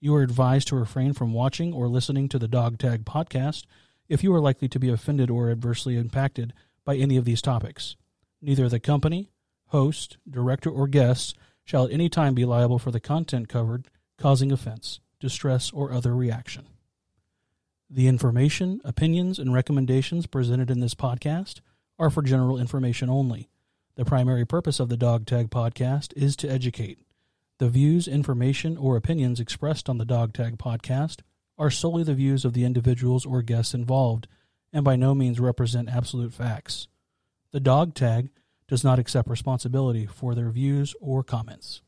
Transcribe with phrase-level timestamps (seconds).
[0.00, 3.66] You are advised to refrain from watching or listening to the Dog Tag Podcast
[4.08, 6.52] if you are likely to be offended or adversely impacted
[6.84, 7.94] by any of these topics.
[8.42, 9.30] Neither the company,
[9.68, 13.86] host, director, or guests shall at any time be liable for the content covered,
[14.18, 16.66] causing offense, distress, or other reaction.
[17.90, 21.60] The information, opinions, and recommendations presented in this podcast
[21.98, 23.50] are for general information only.
[23.96, 26.98] The primary purpose of the Dog Tag Podcast is to educate.
[27.58, 31.20] The views, information, or opinions expressed on the Dog Tag Podcast
[31.56, 34.26] are solely the views of the individuals or guests involved
[34.72, 36.88] and by no means represent absolute facts.
[37.52, 38.30] The Dog Tag
[38.66, 41.82] does not accept responsibility for their views or comments.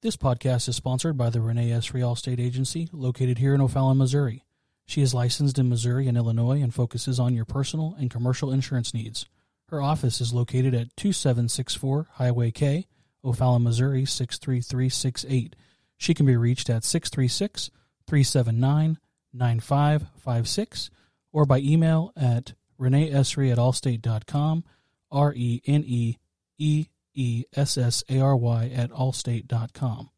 [0.00, 1.94] This podcast is sponsored by the Renee S.
[1.94, 4.44] Real Allstate Agency, located here in O'Fallon, Missouri.
[4.86, 8.92] She is licensed in Missouri and Illinois and focuses on your personal and commercial insurance
[8.92, 9.26] needs.
[9.68, 12.86] Her office is located at 2764 Highway K,
[13.24, 15.56] O'Fallon, Missouri 63368.
[15.96, 17.70] She can be reached at 636
[18.06, 18.98] 379
[19.32, 20.90] 9556
[21.32, 24.64] or by email at reneeessary at allstate.com,
[25.10, 26.18] R E N E
[26.58, 30.10] E E S S A R Y at allstate.com.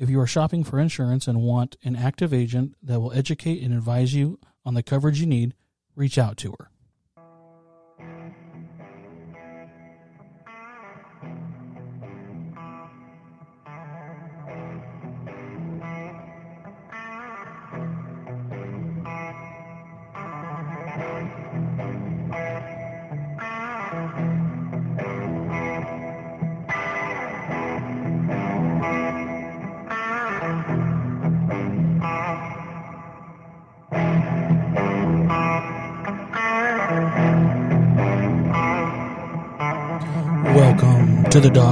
[0.00, 3.74] If you are shopping for insurance and want an active agent that will educate and
[3.74, 5.52] advise you on the coverage you need,
[5.94, 6.70] reach out to her.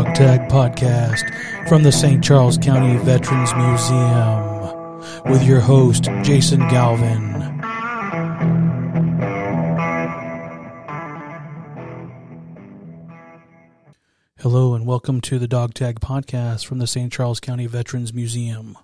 [0.09, 2.25] To the Dog Tag Podcast from the St.
[2.25, 7.35] Charles County Veterans Museum with your host, Jason Galvin.
[14.39, 17.13] Hello, and welcome to the Dog Tag Podcast from the St.
[17.13, 18.79] Charles County Veterans Museum.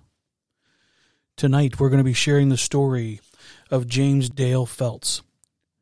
[1.37, 3.19] Tonight, we're going to be sharing the story
[3.71, 5.23] of James Dale Feltz,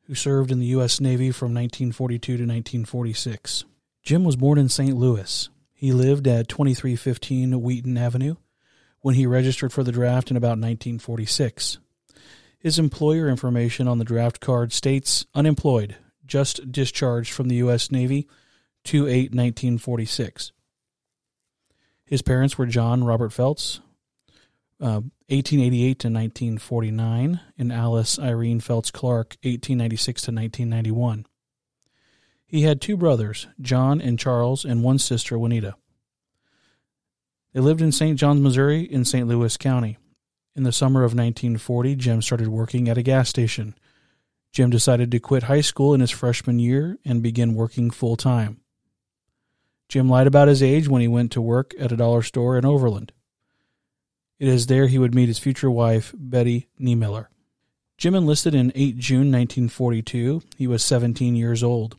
[0.04, 1.02] who served in the U.S.
[1.02, 3.66] Navy from 1942 to 1946.
[4.04, 4.98] Jim was born in St.
[4.98, 5.48] Louis.
[5.74, 8.36] He lived at 2315 Wheaton Avenue
[9.00, 11.78] when he registered for the draft in about 1946.
[12.60, 17.92] His employer information on the draft card states unemployed, just discharged from the U.S.
[17.92, 18.28] Navy
[18.84, 20.52] 2 8 1946.
[22.06, 23.80] His parents were John Robert Feltz,
[24.82, 31.26] uh, 1888 to 1949, and Alice Irene Feltz Clark, 1896 to 1991.
[32.54, 35.74] He had two brothers, John and Charles, and one sister, Juanita.
[37.52, 38.16] They lived in St.
[38.16, 39.28] Johns, Missouri, in St.
[39.28, 39.98] Louis County.
[40.56, 43.74] In the summer of 1940, Jim started working at a gas station.
[44.52, 48.60] Jim decided to quit high school in his freshman year and begin working full time.
[49.90, 52.66] Jim lied about his age when he went to work at a dollar store in
[52.66, 53.14] Overland.
[54.38, 57.30] It is there he would meet his future wife, Betty Niemiller.
[57.98, 60.44] Jim enlisted in 8 June 1942.
[60.56, 61.98] He was 17 years old.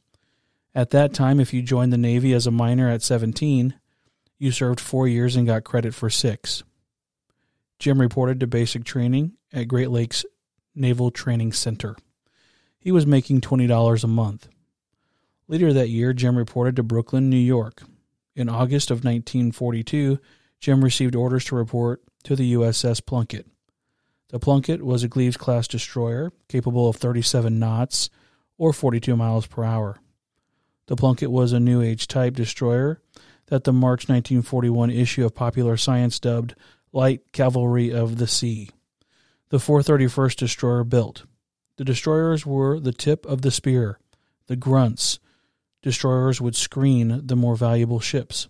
[0.74, 3.74] At that time, if you joined the Navy as a minor at 17,
[4.38, 6.64] you served four years and got credit for six.
[7.78, 10.24] Jim reported to basic training at Great Lakes
[10.74, 11.96] Naval Training Center.
[12.78, 14.48] He was making $20 a month.
[15.46, 17.82] Later that year, Jim reported to Brooklyn, New York.
[18.34, 20.19] In August of 1942,
[20.58, 23.46] Jim received orders to report to the USS Plunkett.
[24.31, 28.10] The Plunkett was a Gleaves class destroyer capable of 37 knots
[28.58, 30.00] or 42 miles per hour.
[30.86, 33.00] The Plunkett was a New Age type destroyer
[33.46, 36.54] that the March 1941 issue of Popular Science dubbed
[36.92, 38.70] Light Cavalry of the Sea.
[39.48, 41.25] The 431st destroyer built.
[41.76, 43.98] The destroyers were the tip of the spear,
[44.46, 45.19] the grunts.
[45.82, 48.48] Destroyers would screen the more valuable ships.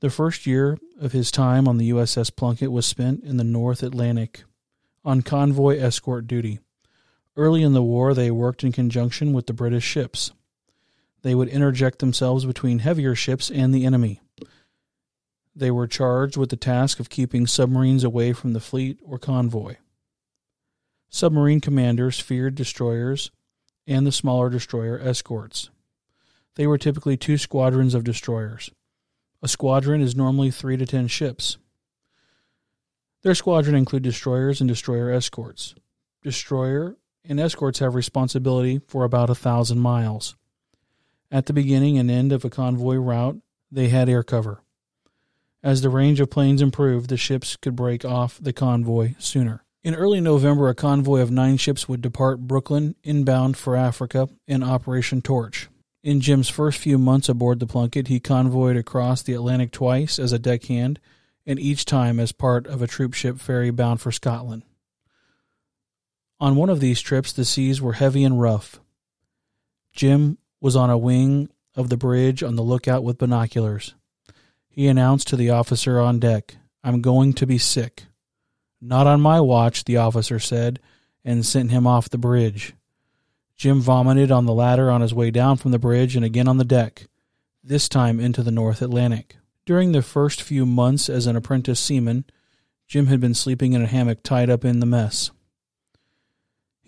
[0.00, 3.82] The first year of his time on the USS Plunkett was spent in the North
[3.82, 4.44] Atlantic
[5.04, 6.60] on convoy escort duty.
[7.36, 10.32] Early in the war, they worked in conjunction with the British ships.
[11.22, 14.20] They would interject themselves between heavier ships and the enemy.
[15.54, 19.76] They were charged with the task of keeping submarines away from the fleet or convoy.
[21.10, 23.30] Submarine commanders feared destroyers
[23.86, 25.70] and the smaller destroyer escorts.
[26.54, 28.70] They were typically two squadrons of destroyers.
[29.42, 31.58] A squadron is normally three to ten ships.
[33.22, 35.74] Their squadron include destroyers and destroyer escorts.
[36.22, 40.34] Destroyer and escorts have responsibility for about a thousand miles.
[41.32, 43.38] At the beginning and end of a convoy route,
[43.70, 44.62] they had air cover.
[45.62, 49.64] As the range of planes improved, the ships could break off the convoy sooner.
[49.82, 54.62] In early November, a convoy of nine ships would depart Brooklyn inbound for Africa in
[54.62, 55.70] Operation Torch.
[56.02, 60.32] In Jim's first few months aboard the Plunkett, he convoyed across the Atlantic twice as
[60.32, 61.00] a deckhand,
[61.46, 64.64] and each time as part of a troopship ferry bound for Scotland.
[66.38, 68.80] On one of these trips, the seas were heavy and rough.
[69.94, 73.94] Jim was on a wing of the bridge on the lookout with binoculars.
[74.68, 78.04] He announced to the officer on deck, I'm going to be sick.
[78.80, 80.78] Not on my watch, the officer said,
[81.24, 82.74] and sent him off the bridge.
[83.56, 86.58] Jim vomited on the ladder on his way down from the bridge and again on
[86.58, 87.08] the deck,
[87.62, 89.36] this time into the North Atlantic.
[89.66, 92.24] During the first few months as an apprentice seaman,
[92.86, 95.32] Jim had been sleeping in a hammock tied up in the mess.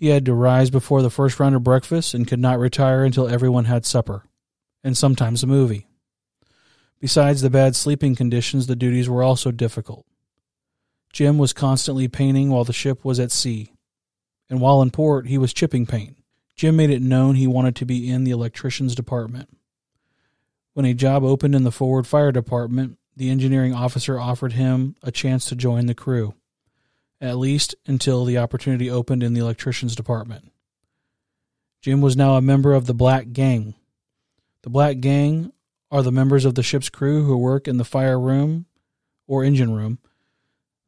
[0.04, 3.26] He had to rise before the first round of breakfast and could not retire until
[3.26, 4.26] everyone had supper,
[4.82, 5.86] and sometimes a movie.
[7.00, 10.04] Besides the bad sleeping conditions, the duties were also difficult.
[11.10, 13.72] Jim was constantly painting while the ship was at sea,
[14.50, 16.18] and while in port, he was chipping paint.
[16.54, 19.48] Jim made it known he wanted to be in the electrician's department.
[20.74, 25.10] When a job opened in the forward fire department, the engineering officer offered him a
[25.10, 26.34] chance to join the crew
[27.24, 30.52] at least until the opportunity opened in the electrician's department.
[31.80, 33.74] Jim was now a member of the Black Gang.
[34.62, 35.52] The Black Gang
[35.90, 38.66] are the members of the ship's crew who work in the fire room
[39.26, 39.98] or engine room.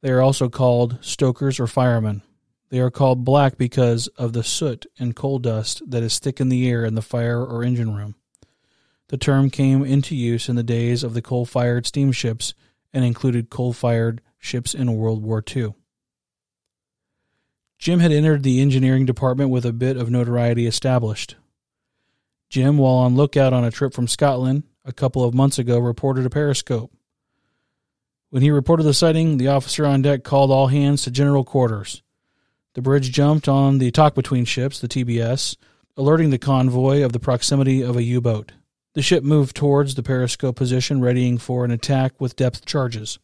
[0.02, 2.22] They are also called stokers or firemen.
[2.68, 6.48] They are called black because of the soot and coal dust that is thick in
[6.48, 8.14] the air in the fire or engine room.
[9.08, 12.54] The term came into use in the days of the coal fired steamships
[12.92, 15.74] and included coal fired ships in World War II.
[17.78, 21.36] Jim had entered the engineering department with a bit of notoriety established.
[22.48, 26.24] Jim, while on lookout on a trip from Scotland a couple of months ago, reported
[26.24, 26.92] a periscope.
[28.30, 32.02] When he reported the sighting, the officer on deck called all hands to general quarters.
[32.74, 35.56] The bridge jumped on the talk between ships, the TBS,
[35.96, 38.52] alerting the convoy of the proximity of a U boat.
[38.94, 43.18] The ship moved towards the periscope position, readying for an attack with depth charges.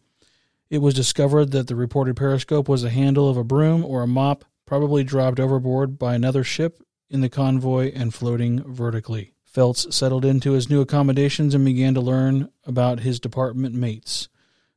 [0.72, 4.06] It was discovered that the reported periscope was the handle of a broom or a
[4.06, 9.34] mop, probably dropped overboard by another ship in the convoy and floating vertically.
[9.44, 14.30] Feltz settled into his new accommodations and began to learn about his department mates.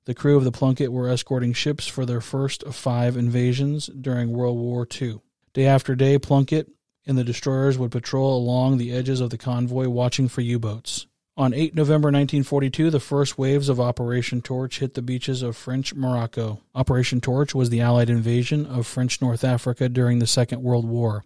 [0.03, 4.33] The crew of the Plunkett were escorting ships for their first of five invasions during
[4.33, 5.21] World War II.
[5.53, 6.67] Day after day, Plunkett
[7.07, 11.07] and the destroyers would patrol along the edges of the convoy watching for U boats.
[11.37, 15.93] On 8 November 1942, the first waves of Operation Torch hit the beaches of French
[15.93, 16.61] Morocco.
[16.73, 21.25] Operation Torch was the Allied invasion of French North Africa during the Second World War.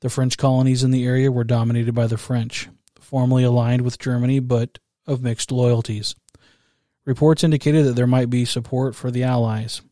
[0.00, 4.40] The French colonies in the area were dominated by the French, formally aligned with Germany
[4.40, 6.16] but of mixed loyalties.
[7.04, 9.82] Reports indicated that there might be support for the Allies.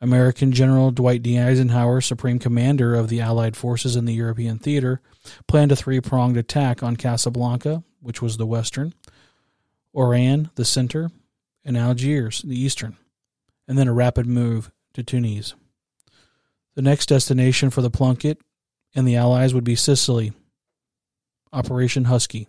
[0.00, 1.36] American General Dwight D.
[1.36, 5.00] Eisenhower, Supreme Commander of the Allied forces in the European theater,
[5.48, 8.94] planned a three pronged attack on Casablanca, which was the western,
[9.92, 11.10] Oran, the center,
[11.64, 12.96] and Algiers, the eastern,
[13.66, 15.54] and then a rapid move to Tunis.
[16.76, 18.38] The next destination for the Plunkett
[18.94, 20.32] and the Allies would be Sicily,
[21.52, 22.46] Operation Husky.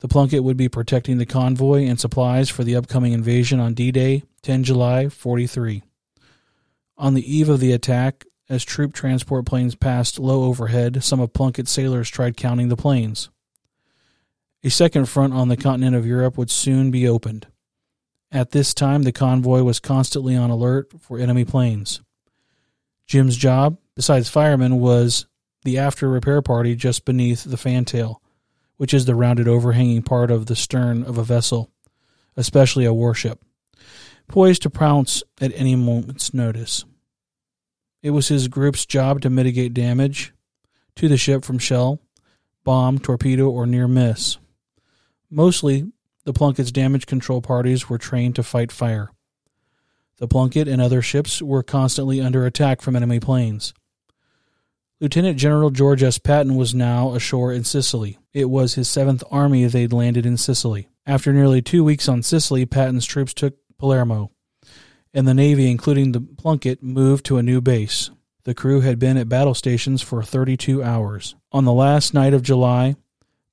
[0.00, 3.92] The Plunkett would be protecting the convoy and supplies for the upcoming invasion on D
[3.92, 5.82] Day, 10 July 43.
[6.96, 11.34] On the eve of the attack, as troop transport planes passed low overhead, some of
[11.34, 13.28] Plunkett's sailors tried counting the planes.
[14.64, 17.46] A second front on the continent of Europe would soon be opened.
[18.32, 22.00] At this time, the convoy was constantly on alert for enemy planes.
[23.06, 25.26] Jim's job, besides fireman, was
[25.62, 28.20] the after repair party just beneath the fantail,
[28.76, 31.70] which is the rounded overhanging part of the stern of a vessel,
[32.36, 33.40] especially a warship,
[34.28, 36.84] poised to pounce at any moment's notice.
[38.02, 40.32] It was his group's job to mitigate damage
[40.96, 42.00] to the ship from shell,
[42.64, 44.38] bomb, torpedo, or near miss.
[45.30, 45.90] Mostly,
[46.24, 49.10] the Plunkett's damage control parties were trained to fight fire.
[50.18, 53.74] The Plunkett and other ships were constantly under attack from enemy planes.
[54.98, 56.16] Lieutenant General George S.
[56.16, 58.18] Patton was now ashore in Sicily.
[58.32, 60.88] It was his Seventh Army they'd landed in Sicily.
[61.04, 64.30] After nearly two weeks on Sicily, Patton's troops took Palermo,
[65.12, 68.10] and the Navy, including the Plunkett, moved to a new base.
[68.44, 71.34] The crew had been at battle stations for 32 hours.
[71.52, 72.96] On the last night of July,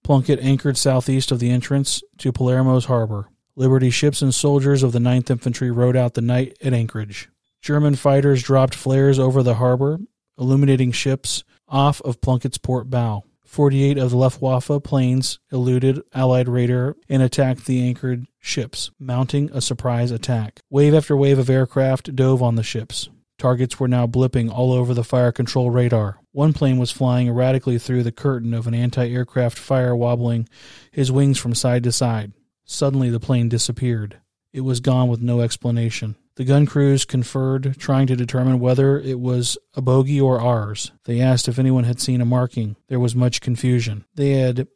[0.04, 3.30] Plunkett anchored southeast of the entrance to Palermo's harbor.
[3.56, 7.30] Liberty ships and soldiers of the 9th Infantry rode out the night at Anchorage.
[7.62, 10.00] German fighters dropped flares over the harbor
[10.38, 13.24] illuminating ships off of Plunkett's port bow.
[13.46, 19.62] 48 of the Luftwaffe planes eluded Allied radar and attacked the anchored ships, mounting a
[19.62, 20.60] surprise attack.
[20.72, 23.10] Wave after wave of aircraft dove on the ships.
[23.44, 26.18] Targets were now blipping all over the fire control radar.
[26.32, 30.48] One plane was flying erratically through the curtain of an anti aircraft fire, wobbling
[30.92, 32.32] his wings from side to side.
[32.64, 34.22] Suddenly, the plane disappeared.
[34.54, 36.16] It was gone with no explanation.
[36.36, 40.94] The gun crews conferred, trying to determine whether it was a bogey or ours.
[41.04, 42.78] They asked if anyone had seen a marking.
[42.88, 44.06] There was much confusion.
[44.16, 44.70] They had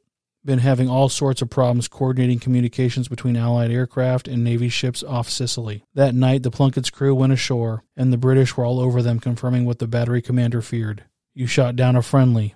[0.48, 5.30] been having all sorts of problems coordinating communications between Allied aircraft and Navy ships off
[5.30, 5.84] Sicily.
[5.94, 9.66] That night, the Plunkett's crew went ashore, and the British were all over them, confirming
[9.66, 11.04] what the battery commander feared.
[11.36, 12.56] You shot down a friendly,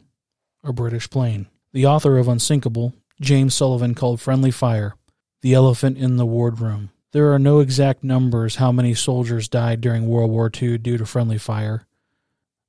[0.63, 1.47] a British plane.
[1.73, 4.95] The author of Unsinkable, James Sullivan, called friendly fire
[5.41, 6.91] the elephant in the wardroom.
[7.11, 11.05] There are no exact numbers how many soldiers died during World War II due to
[11.05, 11.85] friendly fire,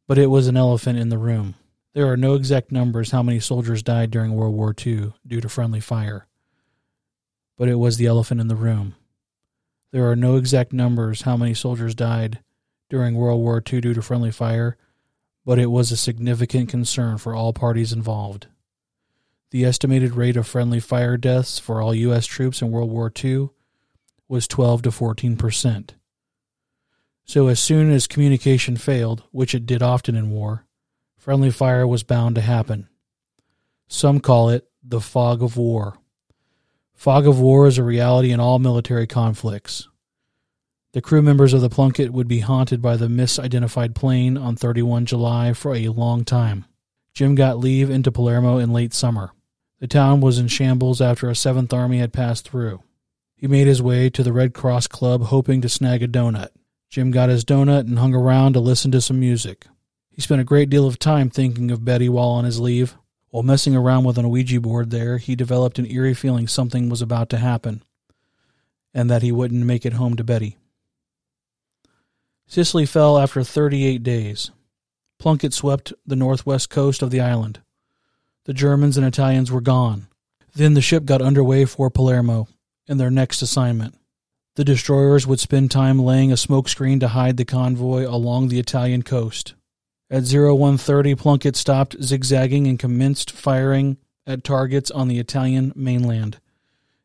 [0.09, 1.55] but it was an elephant in the room.
[1.95, 5.49] There are no exact numbers how many soldiers died during World War II due to
[5.49, 6.27] friendly fire,
[7.59, 8.95] but it was the elephant in the room.
[9.91, 12.41] There are no exact numbers how many soldiers died
[12.89, 14.79] during World War II due to friendly fire,
[15.45, 18.47] but it was a significant concern for all parties involved.
[19.51, 22.25] The estimated rate of friendly fire deaths for all U.S.
[22.25, 23.51] troops in World War II
[24.29, 25.95] was 12 to 14 percent.
[27.27, 30.65] So as soon as communication failed, which it did often in war,
[31.23, 32.89] friendly fire was bound to happen.
[33.87, 35.97] Some call it the fog of war.
[36.97, 39.87] Fog of war is a reality in all military conflicts.
[40.95, 45.07] The crew members of the Plunkett would be haunted by the misidentified plane on 31
[45.07, 46.65] July for a long time.
[47.15, 49.31] Jim got leave into Palermo in late summer.
[49.79, 52.83] The town was in shambles after a Seventh Army had passed through.
[53.37, 56.49] He made his way to the Red Cross Club hoping to snag a donut.
[56.91, 59.67] Jim got his donut and hung around to listen to some music.
[60.13, 62.97] He spent a great deal of time thinking of Betty while on his leave.
[63.31, 67.01] While messing around with an Ouija board there, he developed an eerie feeling something was
[67.01, 67.83] about to happen,
[68.93, 70.59] and that he wouldn't make it home to Betty.
[72.47, 74.51] Sicily fell after 38 days.
[75.19, 77.61] Plunkett swept the northwest coast of the island.
[78.45, 80.09] The Germans and Italians were gone.
[80.55, 82.49] Then the ship got underway for Palermo
[82.87, 83.97] in their next assignment.
[84.57, 89.03] The destroyers would spend time laying a smokescreen to hide the convoy along the Italian
[89.03, 89.55] coast.
[90.13, 96.39] At 0130, Plunkett stopped zigzagging and commenced firing at targets on the Italian mainland.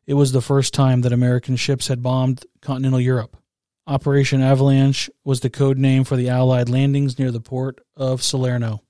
[0.06, 3.38] It was the first time that American ships had bombed continental Europe.
[3.86, 8.82] Operation Avalanche was the code name for the Allied landings near the port of Salerno.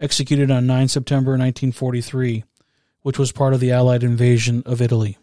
[0.00, 2.42] Executed on 9 September 1943,
[3.02, 5.16] which was part of the Allied invasion of Italy.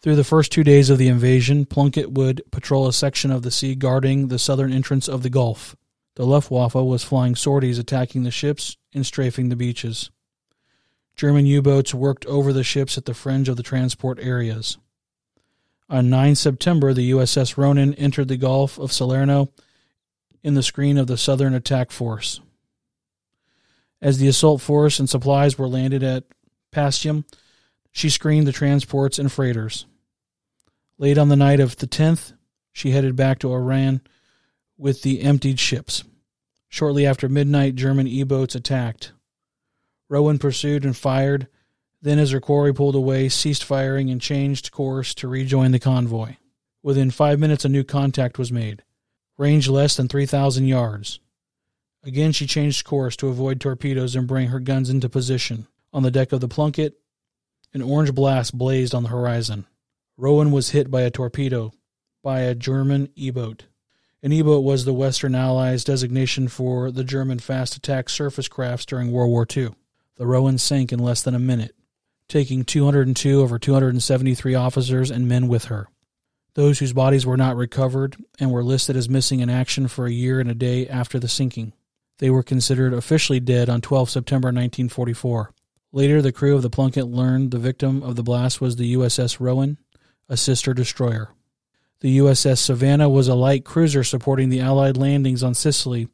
[0.00, 3.50] Through the first two days of the invasion, Plunkett would patrol a section of the
[3.50, 5.74] sea guarding the southern entrance of the Gulf.
[6.16, 10.10] The Luftwaffe was flying sorties attacking the ships and strafing the beaches.
[11.16, 14.78] German U boats worked over the ships at the fringe of the transport areas.
[15.88, 19.50] On 9 September, the USS Rowan entered the Gulf of Salerno
[20.42, 22.40] in the screen of the Southern Attack Force.
[24.00, 26.24] As the assault force and supplies were landed at
[26.72, 27.24] Paestum,
[27.92, 29.86] she screened the transports and freighters.
[30.98, 32.34] Late on the night of the 10th,
[32.72, 34.00] she headed back to Oran
[34.76, 36.04] with the emptied ships.
[36.68, 39.12] Shortly after midnight, German E boats attacked.
[40.08, 41.48] Rowan pursued and fired,
[42.02, 46.36] then, as her quarry pulled away, ceased firing and changed course to rejoin the convoy.
[46.82, 48.82] Within five minutes, a new contact was made.
[49.38, 51.18] Range less than 3,000 yards.
[52.02, 55.66] Again, she changed course to avoid torpedoes and bring her guns into position.
[55.94, 56.98] On the deck of the Plunkett,
[57.72, 59.66] an orange blast blazed on the horizon.
[60.18, 61.72] Rowan was hit by a torpedo
[62.22, 63.64] by a German E boat.
[64.24, 69.12] An boat was the Western Allies' designation for the German fast attack surface crafts during
[69.12, 69.74] World War II.
[70.16, 71.74] The Rowan sank in less than a minute,
[72.26, 75.88] taking 202 of her 273 officers and men with her.
[76.54, 80.10] Those whose bodies were not recovered and were listed as missing in action for a
[80.10, 81.74] year and a day after the sinking.
[82.16, 85.52] They were considered officially dead on 12 September 1944.
[85.92, 89.38] Later, the crew of the Plunkett learned the victim of the blast was the USS
[89.38, 89.76] Rowan,
[90.30, 91.34] a sister destroyer.
[92.04, 96.08] The USS Savannah was a light cruiser supporting the Allied landings on Sicily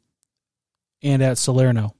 [1.03, 1.97] and at Salerno.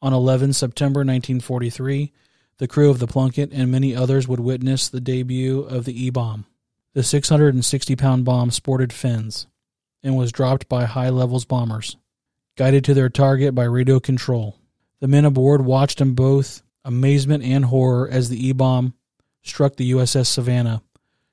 [0.00, 2.12] On 11 September 1943,
[2.58, 6.10] the crew of the Plunkett and many others would witness the debut of the E
[6.10, 6.46] bomb.
[6.94, 9.48] The 660 pound bomb sported fins
[10.04, 11.96] and was dropped by high levels bombers,
[12.54, 14.56] guided to their target by radio control.
[15.00, 18.94] The men aboard watched in both amazement and horror as the E bomb
[19.42, 20.84] struck the USS Savannah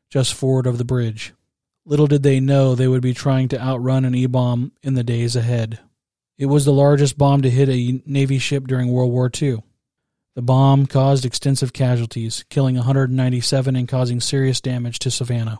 [0.09, 1.33] just forward of the bridge.
[1.85, 5.03] Little did they know they would be trying to outrun an E bomb in the
[5.03, 5.79] days ahead.
[6.37, 9.63] It was the largest bomb to hit a Navy ship during World War II.
[10.35, 15.59] The bomb caused extensive casualties, killing 197 and causing serious damage to Savannah.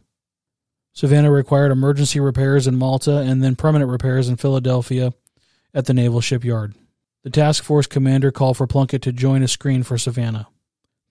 [0.93, 5.13] Savannah required emergency repairs in Malta and then permanent repairs in Philadelphia
[5.73, 6.73] at the Naval Shipyard.
[7.23, 10.47] The task force commander called for Plunkett to join a screen for Savannah.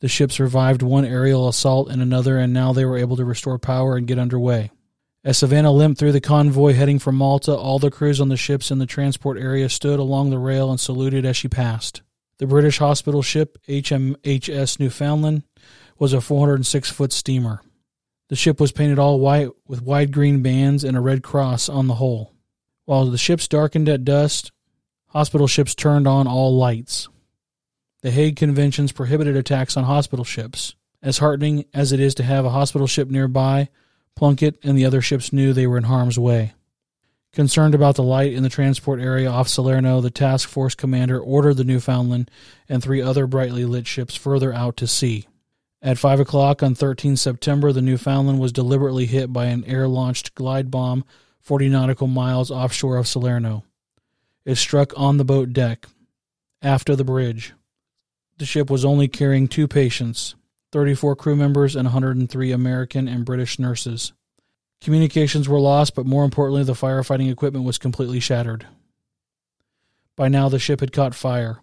[0.04, 3.58] The ship survived one aerial assault and another, and now they were able to restore
[3.58, 4.70] power and get underway.
[5.24, 8.70] As Savannah limped through the convoy heading for Malta, all the crews on the ships
[8.70, 12.02] in the transport area stood along the rail and saluted as she passed.
[12.36, 15.44] The British hospital ship HMHS Newfoundland
[15.98, 17.62] was a 406 foot steamer.
[18.28, 21.86] The ship was painted all white with wide green bands and a red cross on
[21.86, 22.34] the hull.
[22.84, 24.52] While the ships darkened at dusk,
[25.06, 27.08] hospital ships turned on all lights.
[28.04, 30.74] The Hague Conventions prohibited attacks on hospital ships.
[31.02, 33.70] As heartening as it is to have a hospital ship nearby,
[34.14, 36.52] Plunkett and the other ships knew they were in harm's way.
[37.32, 41.54] Concerned about the light in the transport area off Salerno, the task force commander ordered
[41.54, 42.30] the Newfoundland
[42.68, 45.26] and three other brightly lit ships further out to sea.
[45.80, 50.34] At 5 o'clock on 13 September, the Newfoundland was deliberately hit by an air launched
[50.34, 51.06] glide bomb
[51.40, 53.64] 40 nautical miles offshore of Salerno.
[54.44, 55.86] It struck on the boat deck,
[56.60, 57.54] aft of the bridge.
[58.38, 60.34] The ship was only carrying two patients,
[60.72, 64.12] 34 crew members, and 103 American and British nurses.
[64.80, 68.66] Communications were lost, but more importantly, the firefighting equipment was completely shattered.
[70.16, 71.60] By now, the ship had caught fire.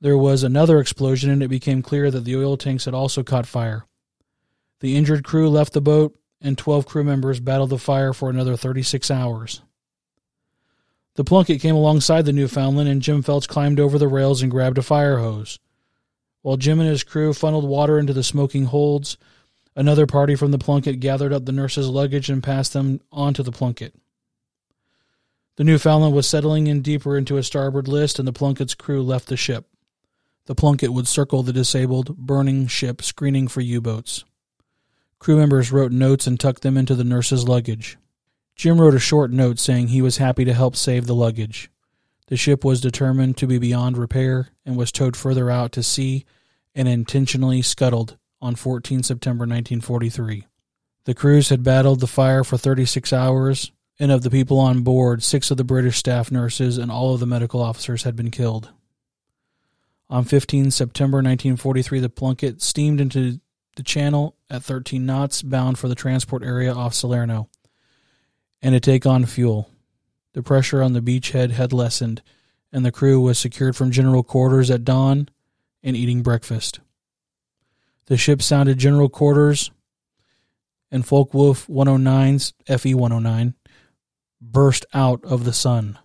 [0.00, 3.46] There was another explosion, and it became clear that the oil tanks had also caught
[3.46, 3.86] fire.
[4.80, 8.56] The injured crew left the boat, and 12 crew members battled the fire for another
[8.56, 9.62] 36 hours.
[11.16, 14.76] The Plunkett came alongside the Newfoundland, and Jim Feltz climbed over the rails and grabbed
[14.76, 15.58] a fire hose.
[16.42, 19.16] While Jim and his crew funneled water into the smoking holds,
[19.74, 23.42] another party from the Plunkett gathered up the nurses' luggage and passed them on to
[23.42, 23.94] the Plunkett.
[25.56, 29.28] The Newfoundland was settling in deeper into a starboard list, and the Plunkett's crew left
[29.28, 29.66] the ship.
[30.44, 34.24] The Plunkett would circle the disabled, burning ship, screening for U boats.
[35.18, 37.96] Crew members wrote notes and tucked them into the nurses' luggage.
[38.56, 41.70] Jim wrote a short note saying he was happy to help save the luggage.
[42.28, 46.24] The ship was determined to be beyond repair and was towed further out to sea
[46.74, 50.46] and intentionally scuttled on 14 September 1943.
[51.04, 55.22] The crews had battled the fire for 36 hours, and of the people on board,
[55.22, 58.70] six of the British staff nurses and all of the medical officers had been killed.
[60.08, 63.40] On 15 September 1943, the Plunkett steamed into
[63.76, 67.48] the channel at 13 knots, bound for the transport area off Salerno,
[68.62, 69.70] and to take on fuel.
[70.32, 72.22] The pressure on the beachhead had lessened,
[72.72, 75.28] and the crew was secured from general quarters at dawn
[75.82, 76.80] and eating breakfast.
[78.06, 79.70] The ship sounded general quarters,
[80.90, 83.54] and Focke-Wulf 109's FE 109
[84.40, 85.98] burst out of the sun.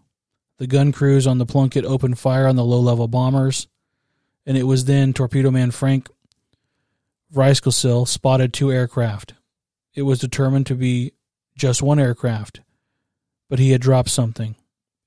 [0.58, 3.68] The gun crews on the Plunkett opened fire on the low level bombers,
[4.46, 6.10] and it was then torpedo man Frank
[7.34, 9.34] Vrieskesel spotted two aircraft.
[9.94, 11.14] It was determined to be
[11.62, 12.62] just one aircraft,
[13.48, 14.56] but he had dropped something.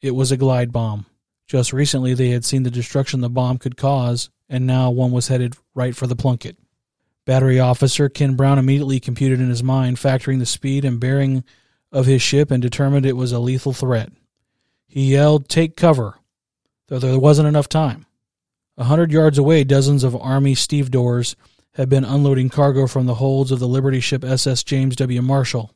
[0.00, 1.06] It was a glide bomb.
[1.48, 5.26] Just recently, they had seen the destruction the bomb could cause and now one was
[5.26, 6.56] headed right for the Plunkett.
[7.24, 11.42] Battery officer Ken Brown immediately computed in his mind, factoring the speed and bearing
[11.90, 14.12] of his ship, and determined it was a lethal threat.
[14.86, 16.20] He yelled, Take cover,
[16.86, 18.06] though there wasn't enough time.
[18.76, 21.34] A hundred yards away, dozens of Army stevedores
[21.72, 25.20] had been unloading cargo from the holds of the Liberty ship SS James W.
[25.20, 25.72] Marshall.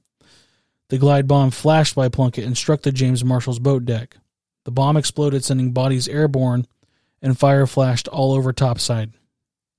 [0.88, 4.16] The glide bomb flashed by Plunkett and struck the James Marshall's boat deck.
[4.64, 6.66] The bomb exploded, sending bodies airborne
[7.20, 9.12] and fire flashed all over topside.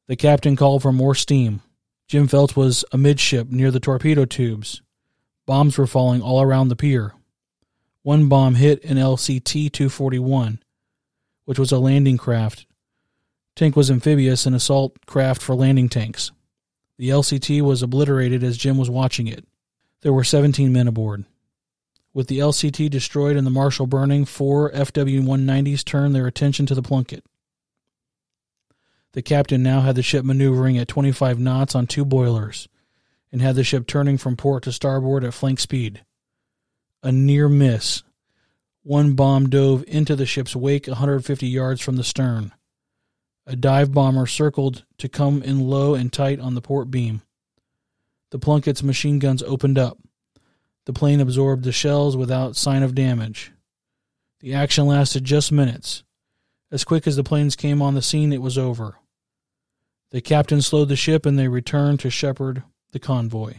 [0.08, 1.62] The captain called for more steam.
[2.08, 4.82] Jim Feltz was amidship near the torpedo tubes.
[5.46, 7.14] Bombs were falling all around the pier.
[8.04, 10.60] One bomb hit an LCT 241,
[11.46, 12.66] which was a landing craft.
[13.56, 16.32] Tank was amphibious, an assault craft for landing tanks.
[16.98, 19.46] The LCT was obliterated as Jim was watching it.
[20.02, 21.26] There were 17 men aboard.
[22.14, 26.76] With the LCT destroyed and the Marshall burning, four FW 190s turned their attention to
[26.76, 27.24] the Plunkett.
[29.14, 32.68] The captain now had the ship maneuvering at 25 knots on two boilers
[33.32, 36.04] and had the ship turning from port to starboard at flank speed.
[37.04, 38.04] A near miss.
[38.84, 42.54] One bomb dove into the ship's wake 150 yards from the stern.
[43.46, 47.22] A dive bomber circled to come in low and tight on the port beam.
[48.32, 49.98] The Plunkett's machine guns opened up.
[50.86, 53.52] The plane absorbed the shells without sign of damage.
[54.40, 56.04] The action lasted just minutes.
[56.72, 58.96] As quick as the planes came on the scene, it was over.
[60.12, 63.56] The captain slowed the ship and they returned to shepherd the convoy.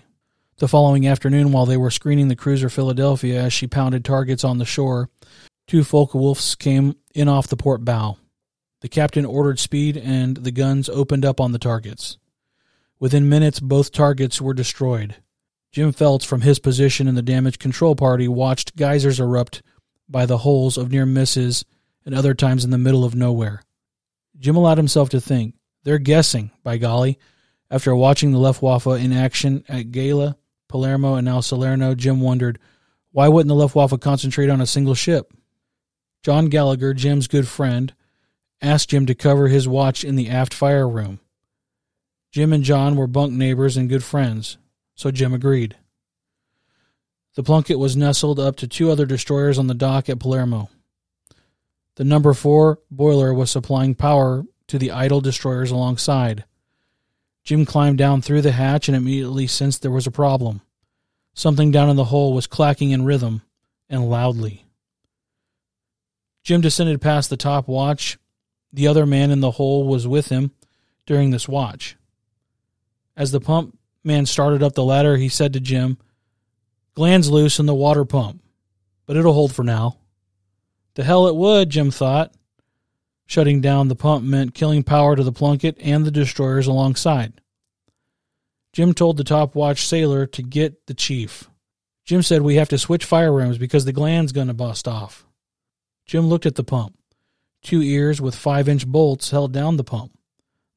[0.59, 4.59] The following afternoon, while they were screening the cruiser Philadelphia as she pounded targets on
[4.59, 5.09] the shore,
[5.67, 8.19] two Focke-Wulfs came in off the port bow.
[8.81, 12.19] The captain ordered speed and the guns opened up on the targets.
[13.01, 15.17] Within minutes, both targets were destroyed.
[15.73, 19.63] Jim Feltz, from his position in the damage control party, watched geysers erupt
[20.09, 21.65] by the holes of near misses
[22.05, 23.63] and other times in the middle of nowhere.
[24.39, 27.19] Jim allowed himself to think, they're guessing, by golly.
[27.71, 30.37] After watching the Luftwaffe in action at Gela,
[30.69, 32.59] Palermo, and now Salerno, Jim wondered,
[33.13, 35.33] why wouldn't the Luftwaffe concentrate on a single ship?
[36.23, 37.95] John Gallagher, Jim's good friend,
[38.61, 41.21] asked Jim to cover his watch in the aft fire room.
[42.31, 44.57] Jim and John were bunk neighbors and good friends,
[44.95, 45.77] so Jim agreed.
[47.35, 50.69] The Plunkett was nestled up to two other destroyers on the dock at Palermo.
[51.97, 56.45] The number four boiler was supplying power to the idle destroyers alongside.
[57.43, 60.61] Jim climbed down through the hatch and immediately sensed there was a problem.
[61.35, 63.43] Something down in the hole was clacking in rhythm
[63.88, 64.66] and loudly.
[66.45, 68.19] Jim descended past the top watch.
[68.73, 70.53] The other man in the hole was with him
[71.07, 71.97] during this watch.
[73.16, 75.99] As the pump man started up the ladder, he said to Jim,
[76.94, 78.42] Gland's loose in the water pump,
[79.07, 79.99] but it'll hold for now.
[80.94, 82.35] The hell it would, Jim thought.
[83.27, 87.40] Shutting down the pump meant killing power to the Plunkett and the destroyers alongside.
[88.73, 91.49] Jim told the top watch sailor to get the chief.
[92.05, 95.27] Jim said we have to switch fire rooms because the gland's going to bust off.
[96.07, 96.96] Jim looked at the pump.
[97.62, 100.12] Two ears with five inch bolts held down the pump.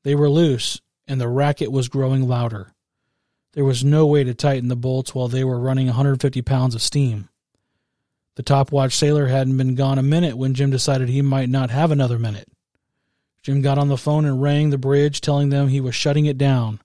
[0.04, 2.74] They were loose, and the racket was growing louder.
[3.54, 6.82] There was no way to tighten the bolts while they were running 150 pounds of
[6.82, 7.30] steam.
[8.36, 11.70] The top watch sailor hadn't been gone a minute when Jim decided he might not
[11.70, 12.48] have another minute.
[13.44, 16.38] Jim got on the phone and rang the bridge, telling them he was shutting it
[16.38, 16.80] down.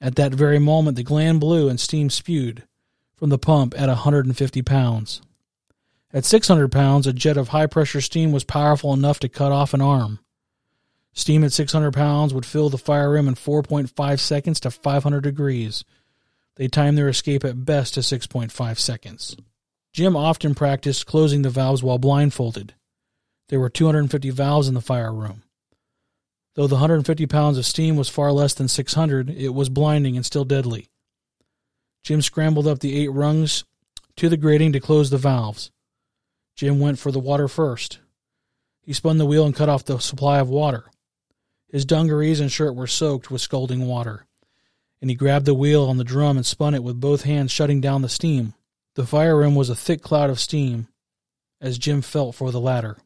[0.00, 2.64] At that very moment, the gland blew and steam spewed
[3.16, 5.22] from the pump at 150 pounds.
[6.12, 9.74] At 600 pounds, a jet of high pressure steam was powerful enough to cut off
[9.74, 10.20] an arm.
[11.16, 15.82] Steam at 600 pounds would fill the fire room in 4.5 seconds to 500 degrees.
[16.56, 19.34] They timed their escape at best to 6.5 seconds.
[19.94, 22.74] Jim often practiced closing the valves while blindfolded.
[23.48, 25.42] There were 250 valves in the fire room.
[26.54, 30.24] Though the 150 pounds of steam was far less than 600, it was blinding and
[30.24, 30.90] still deadly.
[32.02, 33.64] Jim scrambled up the eight rungs
[34.16, 35.70] to the grating to close the valves.
[36.56, 38.00] Jim went for the water first.
[38.82, 40.84] He spun the wheel and cut off the supply of water.
[41.68, 44.26] His dungarees and shirt were soaked with scalding water,
[45.00, 47.80] and he grabbed the wheel on the drum and spun it with both hands, shutting
[47.80, 48.54] down the steam.
[48.94, 50.88] The fire room was a thick cloud of steam
[51.60, 52.96] as Jim felt for the ladder.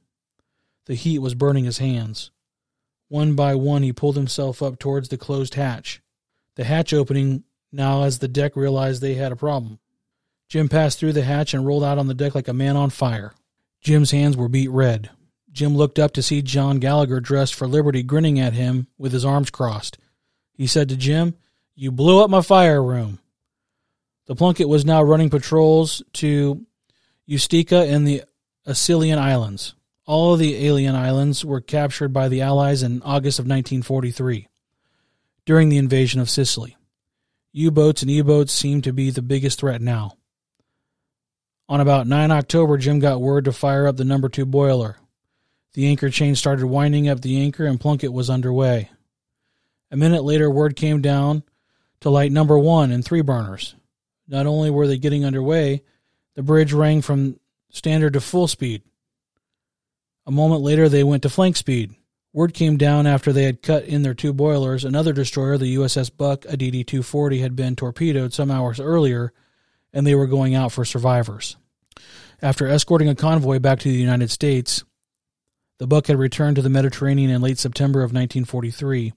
[0.86, 2.30] The heat was burning his hands.
[3.08, 6.00] One by one, he pulled himself up towards the closed hatch.
[6.56, 9.78] The hatch opening now as the deck realized they had a problem.
[10.48, 12.90] Jim passed through the hatch and rolled out on the deck like a man on
[12.90, 13.32] fire.
[13.80, 15.10] Jim's hands were beat red.
[15.52, 19.24] Jim looked up to see John Gallagher dressed for liberty grinning at him with his
[19.24, 19.98] arms crossed.
[20.52, 21.34] He said to Jim,
[21.74, 23.18] You blew up my fire room.
[24.26, 26.64] The Plunkett was now running patrols to
[27.28, 28.22] Ustica and the
[28.66, 29.74] Aeolian Islands.
[30.06, 34.48] All of the Aeolian islands were captured by the Allies in August of 1943
[35.46, 36.76] during the invasion of Sicily.
[37.52, 40.12] U boats and E boats seemed to be the biggest threat now.
[41.68, 44.96] On about 9 October, Jim got word to fire up the number two boiler.
[45.74, 48.90] The anchor chain started winding up the anchor and Plunkett was underway.
[49.90, 51.42] A minute later, word came down
[52.00, 53.74] to light number one and three burners.
[54.26, 55.82] Not only were they getting underway,
[56.34, 57.38] the bridge rang from
[57.70, 58.82] standard to full speed.
[60.26, 61.94] A moment later, they went to flank speed.
[62.32, 64.84] Word came down after they had cut in their two boilers.
[64.84, 69.32] Another destroyer, the USS Buck, a DD 240, had been torpedoed some hours earlier,
[69.92, 71.56] and they were going out for survivors.
[72.40, 74.84] After escorting a convoy back to the United States,
[75.80, 79.14] the Buck had returned to the Mediterranean in late September of 1943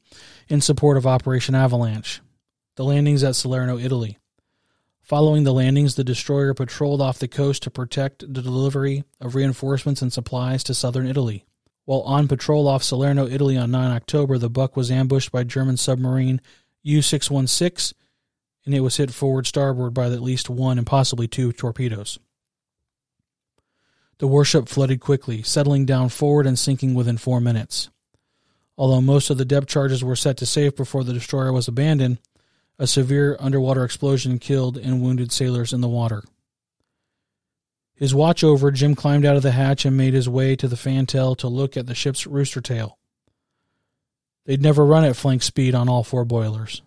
[0.47, 2.21] in support of Operation Avalanche.
[2.77, 4.17] The landings at Salerno, Italy.
[5.01, 10.01] Following the landings, the destroyer patrolled off the coast to protect the delivery of reinforcements
[10.01, 11.43] and supplies to southern Italy.
[11.83, 15.75] While on patrol off Salerno, Italy on 9 October, the Buck was ambushed by German
[15.75, 16.39] submarine
[16.81, 17.93] U 616
[18.65, 22.19] and it was hit forward starboard by at least one and possibly two torpedoes.
[24.23, 27.89] The warship flooded quickly, settling down forward and sinking within four minutes.
[28.77, 32.19] Although most of the depth charges were set to safe before the destroyer was abandoned,
[32.79, 36.23] a severe underwater explosion killed and wounded sailors in the water.
[37.95, 40.77] His watch over, Jim climbed out of the hatch and made his way to the
[40.77, 42.97] fantail to look at the ship's rooster tail.
[44.45, 46.81] They'd never run at flank speed on all four boilers.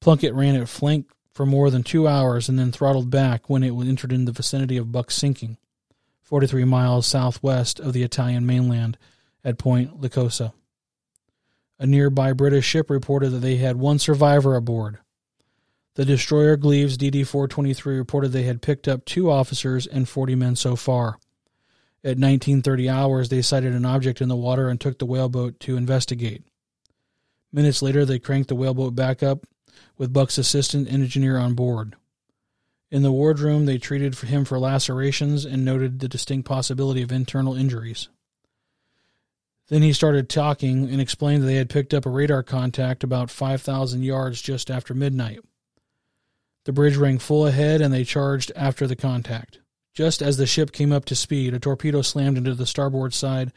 [0.00, 3.72] Plunkett ran at flank for more than two hours and then throttled back when it
[3.72, 5.56] entered in the vicinity of Buck's Sinking,
[6.30, 8.96] 43 miles southwest of the Italian mainland
[9.44, 10.52] at Point Licosa.
[11.80, 14.98] A nearby British ship reported that they had one survivor aboard.
[15.96, 20.54] The destroyer Gleaves DD 423 reported they had picked up two officers and 40 men
[20.54, 21.18] so far.
[22.04, 25.76] At 1930 hours, they sighted an object in the water and took the whaleboat to
[25.76, 26.44] investigate.
[27.52, 29.46] Minutes later, they cranked the whaleboat back up
[29.98, 31.96] with Buck's assistant engineer on board.
[32.90, 37.54] In the wardroom, they treated him for lacerations and noted the distinct possibility of internal
[37.54, 38.08] injuries.
[39.68, 43.30] Then he started talking and explained that they had picked up a radar contact about
[43.30, 45.38] 5,000 yards just after midnight.
[46.64, 49.60] The bridge rang full ahead and they charged after the contact.
[49.94, 53.52] Just as the ship came up to speed, a torpedo slammed into the starboard side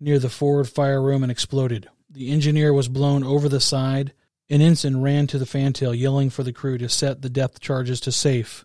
[0.00, 1.88] near the forward fire room and exploded.
[2.08, 4.14] The engineer was blown over the side.
[4.48, 8.00] An ensign ran to the fantail, yelling for the crew to set the depth charges
[8.00, 8.64] to safe.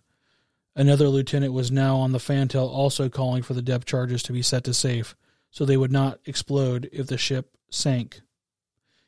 [0.76, 4.42] Another lieutenant was now on the fantail, also calling for the depth charges to be
[4.42, 5.16] set to safe
[5.50, 8.20] so they would not explode if the ship sank.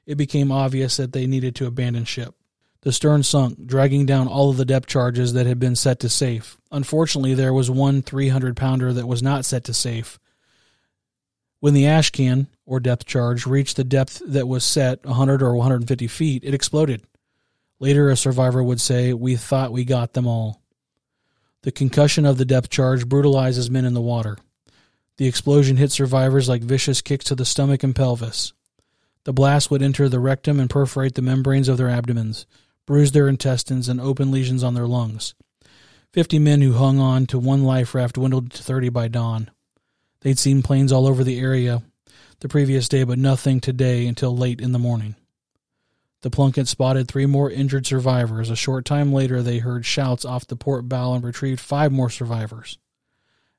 [0.06, 2.34] It became obvious that they needed to abandon ship.
[2.80, 6.08] The stern sunk, dragging down all of the depth charges that had been set to
[6.08, 6.56] safe.
[6.72, 10.18] Unfortunately, there was one 300 pounder that was not set to safe.
[11.60, 15.54] When the ash can, or depth charge, reached the depth that was set, 100 or
[15.54, 17.02] 150 feet, it exploded.
[17.78, 20.62] Later, a survivor would say, We thought we got them all.
[21.62, 24.38] The concussion of the depth charge brutalizes men in the water.
[25.16, 28.52] The explosion hit survivors like vicious kicks to the stomach and pelvis.
[29.24, 32.46] The blast would enter the rectum and perforate the membranes of their abdomens,
[32.86, 35.34] bruise their intestines, and open lesions on their lungs.
[36.12, 39.50] Fifty men who hung on to one life raft dwindled to thirty by dawn.
[40.20, 41.82] They'd seen planes all over the area
[42.40, 45.16] the previous day, but nothing today until late in the morning.
[46.22, 48.50] The Plunkett spotted three more injured survivors.
[48.50, 52.10] A short time later, they heard shouts off the port bow and retrieved five more
[52.10, 52.78] survivors.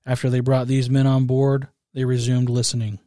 [0.06, 3.00] After they brought these men on board, they resumed listening.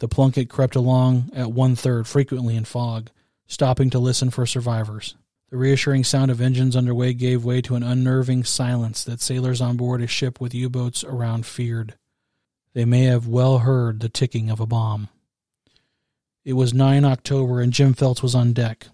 [0.00, 3.10] The Plunkett crept along at one third, frequently in fog,
[3.46, 5.16] stopping to listen for survivors.
[5.50, 9.78] The reassuring sound of engines underway gave way to an unnerving silence that sailors on
[9.78, 11.94] board a ship with U boats around feared.
[12.74, 15.08] They may have well heard the ticking of a bomb.
[16.48, 18.86] It was 9 October and Jim Feltz was on deck.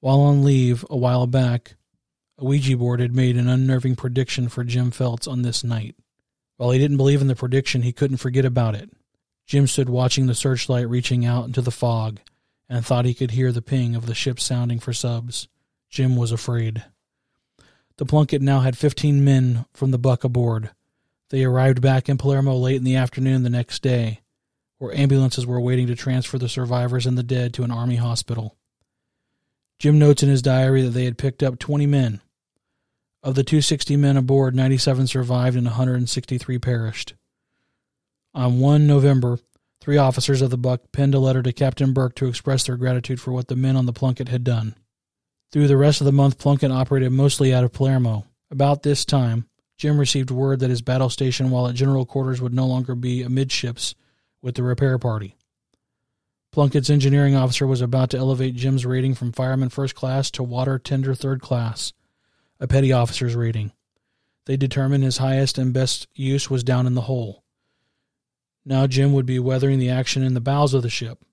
[0.00, 1.76] While on leave a while back,
[2.36, 5.94] a Ouija board had made an unnerving prediction for Jim Feltz on this night.
[6.56, 8.90] While he didn't believe in the prediction, he couldn't forget about it.
[9.46, 12.18] Jim stood watching the searchlight reaching out into the fog
[12.68, 15.46] and thought he could hear the ping of the ship sounding for subs.
[15.88, 16.82] Jim was afraid.
[17.98, 20.70] The Plunkett now had 15 men from the Buck aboard.
[21.30, 24.22] They arrived back in Palermo late in the afternoon the next day,
[24.82, 28.56] where ambulances were waiting to transfer the survivors and the dead to an army hospital.
[29.78, 32.20] Jim notes in his diary that they had picked up 20 men,
[33.22, 37.14] of the 260 men aboard, 97 survived and 163 perished.
[38.34, 39.38] On 1 November,
[39.80, 43.20] three officers of the Buck penned a letter to Captain Burke to express their gratitude
[43.20, 44.74] for what the men on the Plunkett had done.
[45.52, 48.26] Through the rest of the month, Plunkett operated mostly out of Palermo.
[48.50, 49.46] About this time,
[49.78, 53.22] Jim received word that his battle station while at general quarters would no longer be
[53.22, 53.94] amidships
[54.42, 55.36] with the repair party.
[56.52, 60.78] Plunkett's engineering officer was about to elevate Jim's rating from fireman first class to water
[60.78, 61.92] tender third class
[62.60, 63.72] a petty officer's rating.
[64.46, 67.42] They determined his highest and best use was down in the hole.
[68.64, 71.24] Now Jim would be weathering the action in the bows of the ship.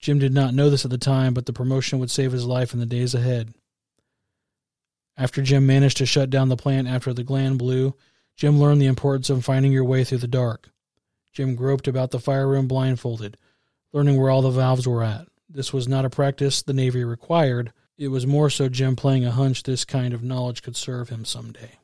[0.00, 2.74] Jim did not know this at the time, but the promotion would save his life
[2.74, 3.54] in the days ahead.
[5.16, 7.94] After Jim managed to shut down the plant after the gland blew,
[8.36, 10.70] Jim learned the importance of finding your way through the dark.
[11.34, 13.36] Jim groped about the fire room blindfolded,
[13.92, 15.26] learning where all the valves were at.
[15.48, 19.30] This was not a practice the Navy required, it was more so Jim playing a
[19.30, 21.78] hunch this kind of knowledge could serve him someday.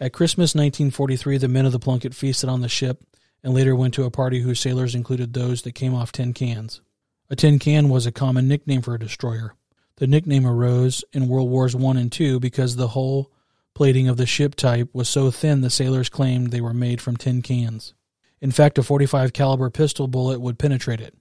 [0.00, 3.02] At Christmas 1943, the men of the Plunkett feasted on the ship
[3.42, 6.80] and later went to a party whose sailors included those that came off tin cans.
[7.28, 9.54] A tin can was a common nickname for a destroyer.
[9.96, 13.30] The nickname arose in World Wars I and II because the hull
[13.74, 17.16] plating of the ship type was so thin the sailors claimed they were made from
[17.16, 17.94] tin cans.
[18.40, 21.14] In fact, a 45 caliber pistol bullet would penetrate it.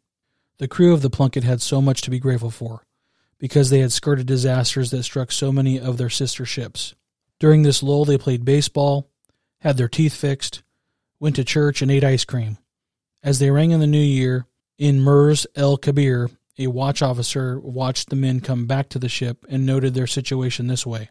[0.58, 2.86] The crew of the Plunkett had so much to be grateful for
[3.38, 6.94] because they had skirted disasters that struck so many of their sister ships.
[7.40, 9.10] During this lull, they played baseball,
[9.60, 10.62] had their teeth fixed,
[11.20, 12.58] went to church, and ate ice cream.
[13.24, 14.46] As they rang in the new year,
[14.78, 19.46] in Mers el Kabir, a watch officer watched the men come back to the ship
[19.50, 21.10] and noted their situation this way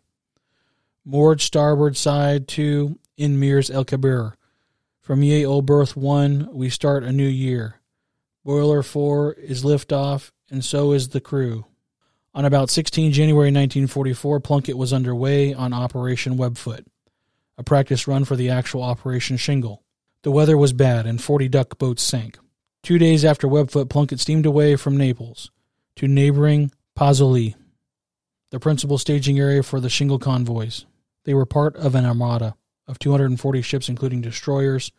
[1.05, 4.35] Moored starboard side to in Mers el Kabir.
[5.09, 7.77] From Ye Old Berth 1, we start a new year.
[8.44, 11.64] Boiler 4 is lift off, and so is the crew.
[12.35, 16.85] On about 16 January 1944, Plunkett was underway on Operation Webfoot,
[17.57, 19.83] a practice run for the actual Operation Shingle.
[20.25, 22.38] The weather was bad, and 40 duck boats sank.
[22.83, 25.51] Two days after Webfoot, Plunkett steamed away from Naples
[25.97, 27.55] to neighboring Pozzuoli,
[28.51, 30.85] the principal staging area for the Shingle convoys.
[31.25, 32.57] They were part of an armada
[32.88, 34.90] of 240 ships, including destroyers,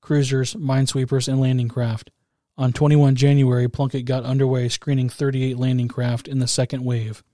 [0.00, 2.10] cruisers, minesweepers, and landing craft.
[2.56, 7.24] On 21 January, Plunkett got underway screening 38 landing craft in the second wave.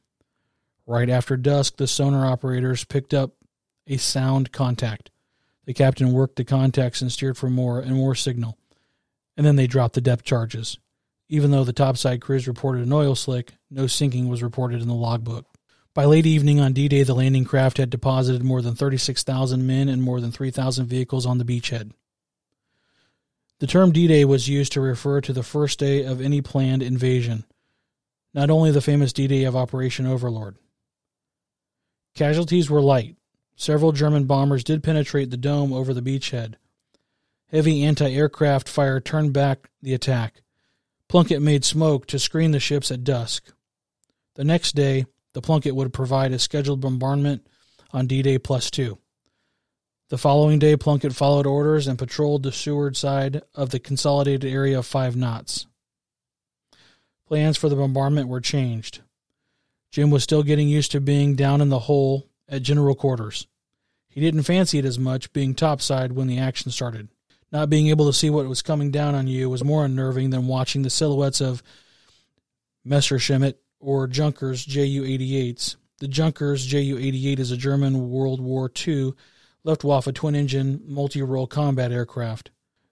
[0.87, 3.35] Right after dusk, the sonar operators picked up
[3.87, 5.11] a sound contact.
[5.67, 8.57] The captain worked the contacts and steered for more and more signal.
[9.37, 10.79] And then they dropped the depth charges.
[11.29, 14.95] Even though the topside crews reported an oil slick, no sinking was reported in the
[14.95, 15.47] logbook.
[15.93, 19.89] By late evening on D Day, the landing craft had deposited more than 36,000 men
[19.89, 21.91] and more than 3,000 vehicles on the beachhead.
[23.59, 26.83] The term D Day was used to refer to the first day of any planned
[26.83, 27.45] invasion,
[28.33, 30.57] not only the famous D Day of Operation Overlord.
[32.15, 33.17] Casualties were light.
[33.57, 36.55] Several German bombers did penetrate the dome over the beachhead.
[37.51, 40.43] Heavy anti aircraft fire turned back the attack.
[41.09, 43.53] Plunkett made smoke to screen the ships at dusk.
[44.37, 47.47] The next day, the Plunkett would provide a scheduled bombardment
[47.93, 48.99] on D Day plus two.
[50.09, 54.79] The following day, Plunkett followed orders and patrolled the seaward side of the consolidated area
[54.79, 55.67] of five knots.
[57.29, 59.03] Plans for the bombardment were changed.
[59.93, 63.47] Jim was still getting used to being down in the hole at general quarters.
[64.09, 67.09] He didn't fancy it as much being topside when the action started.
[67.53, 70.49] Not being able to see what was coming down on you was more unnerving than
[70.49, 71.63] watching the silhouettes of
[72.85, 75.77] Messerschmitt or Junkers Ju 88s.
[75.99, 79.15] The Junkers Ju 88 is a German World War II
[79.65, 82.51] Luftwaffe twin engine multi role combat aircraft.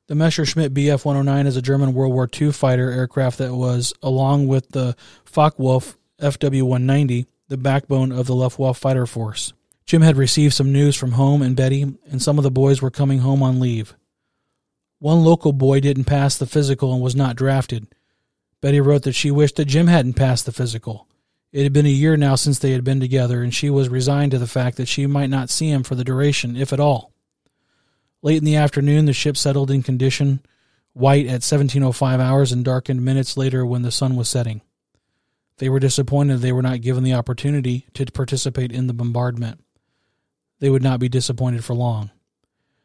[0.08, 4.46] The Messerschmitt Bf 109 is a German World War II fighter aircraft that was, along
[4.46, 9.52] with the Focke-Wulf FW 190, the backbone of the Luftwaffe fighter force.
[9.86, 12.90] Jim had received some news from home and Betty, and some of the boys were
[12.90, 13.94] coming home on leave.
[14.98, 17.86] One local boy didn't pass the physical and was not drafted.
[18.60, 21.06] Betty wrote that she wished that Jim hadn't passed the physical.
[21.52, 24.32] It had been a year now since they had been together, and she was resigned
[24.32, 27.12] to the fact that she might not see him for the duration, if at all.
[28.20, 30.40] Late in the afternoon, the ship settled in condition,
[30.92, 34.60] white at 1705 hours and darkened minutes later when the sun was setting.
[35.58, 39.62] They were disappointed they were not given the opportunity to participate in the bombardment.
[40.60, 42.10] They would not be disappointed for long.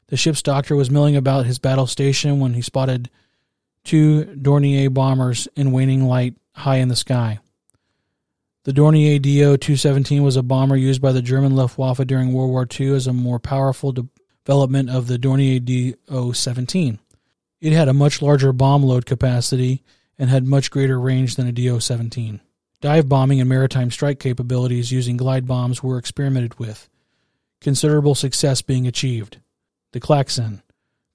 [0.08, 3.10] The ship's doctor was milling about his battle station when he spotted
[3.84, 7.40] two Dornier bombers in waning light high in the sky.
[8.64, 12.68] The Dornier Do 217 was a bomber used by the German Luftwaffe during World War
[12.80, 17.00] II as a more powerful development of the Dornier Do 17.
[17.60, 19.84] It had a much larger bomb load capacity
[20.18, 22.40] and had much greater range than a Do 17.
[22.80, 26.90] Dive bombing and maritime strike capabilities using glide bombs were experimented with,
[27.62, 29.40] considerable success being achieved.
[29.92, 30.62] The klaxon.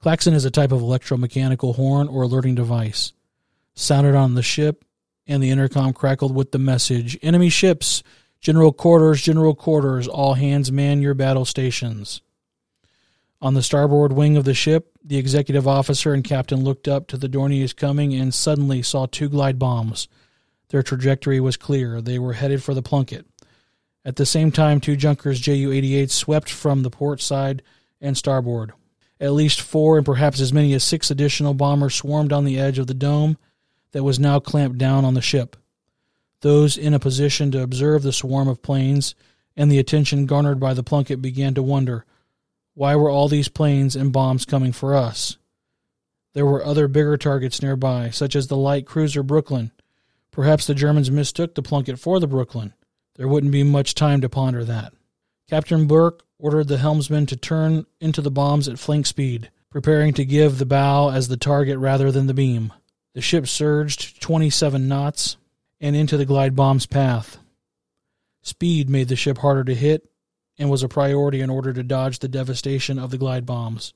[0.01, 3.13] Klaxon is a type of electromechanical horn or alerting device.
[3.75, 4.85] Sounded on the ship
[5.27, 8.03] and the intercom crackled with the message Enemy ships,
[8.41, 12.21] general quarters, general quarters, all hands man your battle stations.
[13.41, 17.17] On the starboard wing of the ship, the executive officer and captain looked up to
[17.17, 20.09] the Dorniers coming and suddenly saw two glide bombs.
[20.69, 22.01] Their trajectory was clear.
[22.01, 23.27] They were headed for the Plunkett.
[24.05, 27.63] At the same time, two Junkers Ju 88 swept from the port side
[28.01, 28.73] and starboard.
[29.21, 32.79] At least four and perhaps as many as six additional bombers swarmed on the edge
[32.79, 33.37] of the dome
[33.93, 35.57] that was now clamped down on the ship.
[36.41, 39.15] Those in a position to observe the swarm of planes
[39.57, 42.05] and the attention garnered by the Plunkett began to wonder
[42.75, 45.37] why were all these planes and bombs coming for us?
[46.33, 49.73] There were other bigger targets nearby, such as the light cruiser Brooklyn.
[50.31, 52.75] Perhaps the Germans mistook the Plunkett for the Brooklyn.
[53.17, 54.93] There wouldn't be much time to ponder that.
[55.51, 60.25] Captain Burke ordered the helmsman to turn into the bombs at flank speed, preparing to
[60.25, 62.73] give the bow as the target rather than the beam.
[63.15, 65.37] The ship surged 27 knots
[65.81, 67.39] and into the glide bomb's path.
[68.43, 70.09] Speed made the ship harder to hit
[70.59, 73.93] and was a priority in order to dodge the devastation of the glide bombs.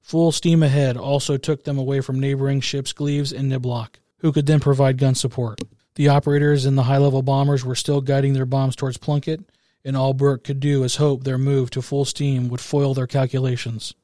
[0.00, 4.46] Full steam ahead also took them away from neighboring ships Gleaves and Niblack, who could
[4.46, 5.60] then provide gun support.
[5.96, 9.40] The operators in the high level bombers were still guiding their bombs towards Plunkett,
[9.84, 13.06] and all Burke could do was hope their move to full steam would foil their
[13.06, 13.94] calculations.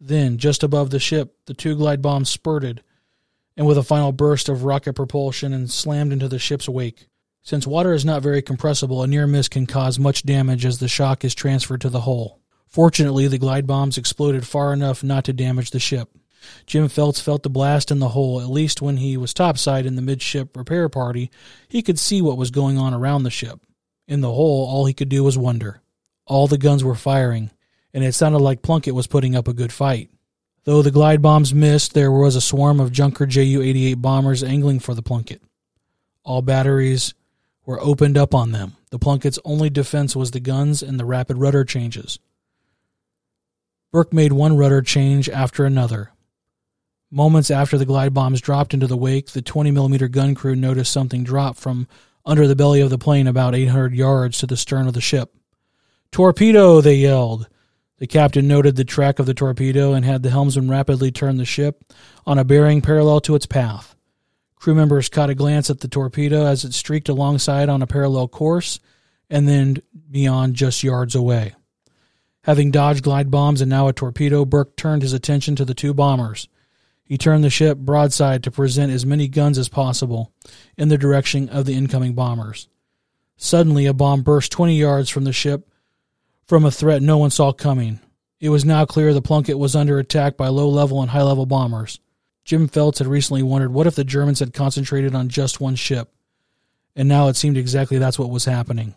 [0.00, 2.82] Then, just above the ship, the two glide bombs spurted,
[3.56, 7.06] and with a final burst of rocket propulsion and slammed into the ship's wake.
[7.42, 10.88] Since water is not very compressible, a near miss can cause much damage as the
[10.88, 12.40] shock is transferred to the hull.
[12.66, 16.08] Fortunately, the glide bombs exploded far enough not to damage the ship.
[16.66, 19.94] Jim Feltz felt the blast in the hull, at least when he was topside in
[19.94, 21.30] the midship repair party,
[21.68, 23.60] he could see what was going on around the ship.
[24.12, 25.80] In the hole, all he could do was wonder.
[26.26, 27.50] All the guns were firing,
[27.94, 30.10] and it sounded like Plunkett was putting up a good fight.
[30.64, 34.80] Though the glide bombs missed, there was a swarm of Junker Ju 88 bombers angling
[34.80, 35.40] for the Plunkett.
[36.24, 37.14] All batteries
[37.64, 38.76] were opened up on them.
[38.90, 42.18] The Plunkett's only defense was the guns and the rapid rudder changes.
[43.92, 46.10] Burke made one rudder change after another.
[47.10, 50.92] Moments after the glide bombs dropped into the wake, the 20 millimeter gun crew noticed
[50.92, 51.88] something drop from
[52.24, 55.34] under the belly of the plane about 800 yards to the stern of the ship.
[56.10, 57.48] Torpedo, they yelled.
[57.98, 61.44] The captain noted the track of the torpedo and had the helmsman rapidly turn the
[61.44, 61.84] ship
[62.26, 63.94] on a bearing parallel to its path.
[64.56, 68.28] Crew members caught a glance at the torpedo as it streaked alongside on a parallel
[68.28, 68.78] course
[69.30, 71.54] and then beyond just yards away.
[72.44, 75.94] Having dodged glide bombs and now a torpedo, Burke turned his attention to the two
[75.94, 76.48] bombers.
[77.04, 80.32] He turned the ship broadside to present as many guns as possible
[80.76, 82.68] in the direction of the incoming bombers.
[83.36, 85.68] Suddenly, a bomb burst 20 yards from the ship
[86.46, 88.00] from a threat no one saw coming.
[88.40, 91.46] It was now clear the Plunkett was under attack by low level and high level
[91.46, 92.00] bombers.
[92.44, 96.12] Jim Feltz had recently wondered what if the Germans had concentrated on just one ship,
[96.96, 98.94] and now it seemed exactly that's what was happening.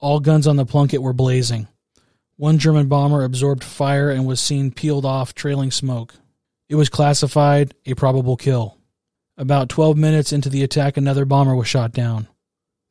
[0.00, 1.66] All guns on the Plunkett were blazing.
[2.36, 6.14] One German bomber absorbed fire and was seen peeled off, trailing smoke.
[6.68, 8.78] It was classified a probable kill.
[9.36, 12.28] About 12 minutes into the attack, another bomber was shot down.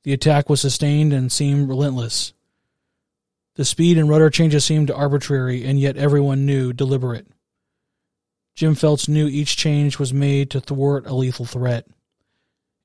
[0.03, 2.33] The attack was sustained and seemed relentless.
[3.55, 7.27] The speed and rudder changes seemed arbitrary and yet everyone knew deliberate.
[8.55, 11.87] Jim Feltz knew each change was made to thwart a lethal threat.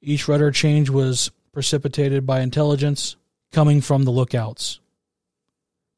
[0.00, 3.16] Each rudder change was precipitated by intelligence
[3.52, 4.80] coming from the lookouts.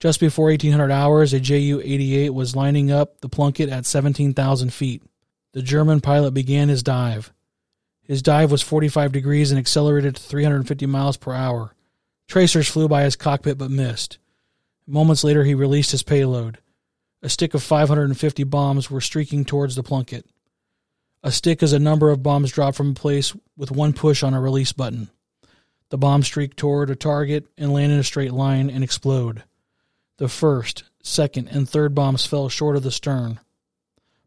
[0.00, 5.02] Just before 1800 hours, a Ju 88 was lining up the Plunkett at 17,000 feet.
[5.52, 7.32] The German pilot began his dive.
[8.02, 11.74] His dive was 45 degrees and accelerated to 350 miles per hour.
[12.28, 14.18] Tracers flew by his cockpit but missed.
[14.86, 16.58] Moments later, he released his payload.
[17.22, 20.24] A stick of 550 bombs were streaking towards the Plunkett.
[21.22, 24.32] A stick is a number of bombs dropped from a place with one push on
[24.32, 25.10] a release button.
[25.90, 29.42] The bomb streaked toward a target and land in a straight line and explode.
[30.20, 33.40] The first, second, and third bombs fell short of the stern.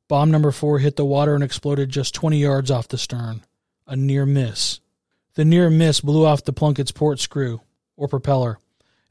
[0.08, 3.44] Bomb number four hit the water and exploded just 20 yards off the stern.
[3.86, 4.80] A near miss.
[5.36, 7.62] The near miss blew off the Plunkett's port screw,
[7.96, 8.58] or propeller.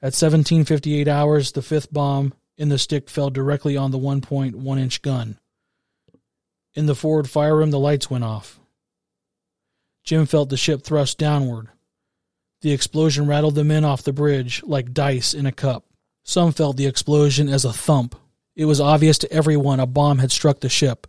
[0.03, 5.03] At 1758 hours, the fifth bomb in the stick fell directly on the 1.1 inch
[5.03, 5.39] gun.
[6.75, 8.59] In the forward fire room, the lights went off.
[10.03, 11.69] Jim felt the ship thrust downward.
[12.61, 15.85] The explosion rattled the men off the bridge like dice in a cup.
[16.23, 18.15] Some felt the explosion as a thump.
[18.55, 21.07] It was obvious to everyone a bomb had struck the ship.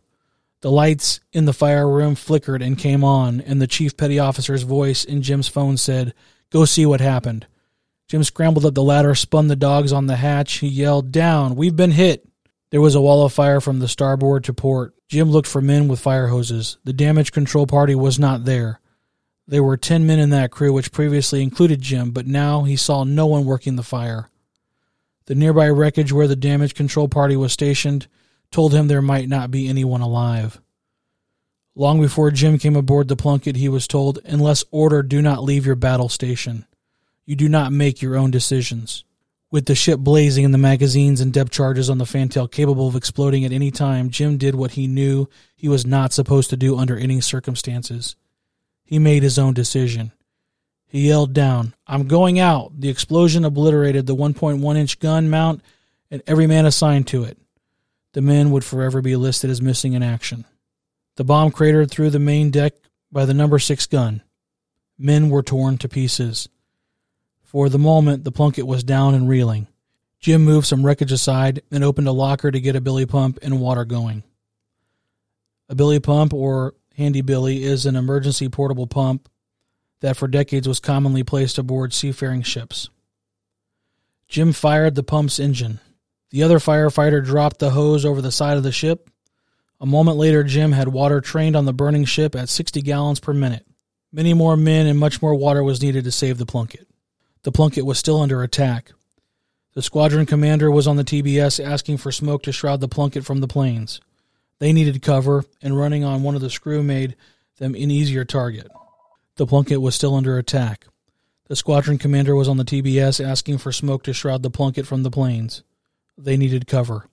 [0.61, 4.63] The lights in the fire room flickered and came on, and the chief petty officer's
[4.63, 6.13] voice in Jim's phone said,
[6.51, 7.47] Go see what happened.
[8.07, 10.59] Jim scrambled up the ladder, spun the dogs on the hatch.
[10.59, 11.55] He yelled, Down!
[11.55, 12.25] We've been hit!
[12.69, 14.95] There was a wall of fire from the starboard to port.
[15.07, 16.77] Jim looked for men with fire hoses.
[16.85, 18.79] The damage control party was not there.
[19.47, 23.03] There were ten men in that crew, which previously included Jim, but now he saw
[23.03, 24.29] no one working the fire.
[25.25, 28.07] The nearby wreckage where the damage control party was stationed
[28.51, 30.61] told him there might not be anyone alive.
[31.75, 35.65] Long before Jim came aboard the Plunkett, he was told, unless ordered, do not leave
[35.65, 36.65] your battle station.
[37.25, 39.05] You do not make your own decisions.
[39.49, 42.95] With the ship blazing and the magazines and depth charges on the fantail capable of
[42.95, 46.77] exploding at any time, Jim did what he knew he was not supposed to do
[46.77, 48.15] under any circumstances.
[48.83, 50.11] He made his own decision.
[50.93, 52.79] He yelled down, I'm going out.
[52.79, 55.63] The explosion obliterated the 1.1 inch gun mount
[56.11, 57.39] and every man assigned to it.
[58.11, 60.45] The men would forever be listed as missing in action.
[61.15, 62.73] The bomb cratered through the main deck
[63.11, 64.21] by the number six gun.
[64.95, 66.47] Men were torn to pieces.
[67.41, 69.65] For the moment, the Plunkett was down and reeling.
[70.19, 73.59] Jim moved some wreckage aside and opened a locker to get a billy pump and
[73.59, 74.21] water going.
[75.69, 79.27] A billy pump, or handy billy, is an emergency portable pump
[80.03, 82.89] that for decades was commonly placed aboard seafaring ships.
[84.27, 85.79] Jim fired the pump's engine.
[86.29, 89.09] The other firefighter dropped the hose over the side of the ship.
[89.79, 93.33] A moment later, Jim had water trained on the burning ship at 60 gallons per
[93.33, 93.65] minute.
[94.11, 96.85] Many more men and much more water was needed to save the Plunkett.
[97.43, 98.91] The Plunkett was still under attack.
[99.73, 103.39] The squadron commander was on the TBS asking for smoke to shroud the Plunkett from
[103.39, 104.01] the planes.
[104.59, 107.15] They needed cover, and running on one of the screw made
[107.57, 108.67] them an easier target.
[109.35, 110.85] The Plunkett was still under attack.
[111.47, 115.03] The squadron commander was on the TBS asking for smoke to shroud the Plunkett from
[115.03, 115.63] the planes.
[116.17, 117.07] They needed cover,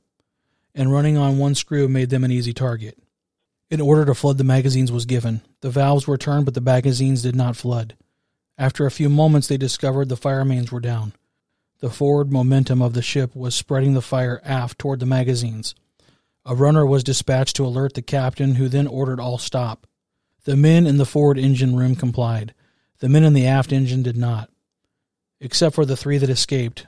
[0.75, 2.99] and running on one screw made them an easy target.
[3.71, 5.41] An order to flood the magazines was given.
[5.63, 7.97] The valves were turned, but the magazines did not flood.
[8.59, 11.15] After a few moments, they discovered the fire mains were down.
[11.79, 15.75] The forward momentum of the ship was spreading the fire aft toward the magazines.
[16.45, 19.87] A runner was dispatched to alert the captain, who then ordered all stop.
[20.45, 22.55] The men in the forward engine room complied.
[23.01, 24.51] The men in the aft engine did not,
[25.41, 26.87] except for the three that escaped.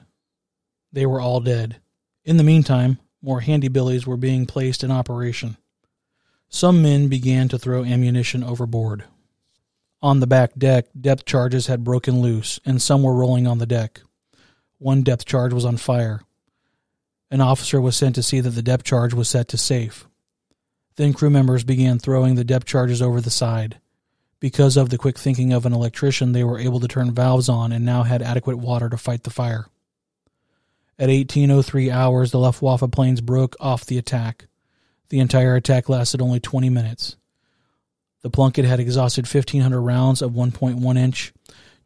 [0.91, 1.77] They were all dead.
[2.23, 5.57] In the meantime, more handy billies were being placed in operation.
[6.49, 9.05] Some men began to throw ammunition overboard.
[10.01, 13.65] On the back deck, depth charges had broken loose, and some were rolling on the
[13.65, 14.01] deck.
[14.77, 16.21] One depth charge was on fire.
[17.31, 20.05] An officer was sent to see that the depth charge was set to safe.
[20.95, 23.79] Then crew members began throwing the depth charges over the side.
[24.39, 27.71] Because of the quick thinking of an electrician, they were able to turn valves on
[27.71, 29.67] and now had adequate water to fight the fire.
[30.99, 34.45] At 1803 hours, the Luftwaffe planes broke off the attack.
[35.09, 37.15] The entire attack lasted only 20 minutes.
[38.21, 41.33] The Plunkett had exhausted 1,500 rounds of 1.1 inch,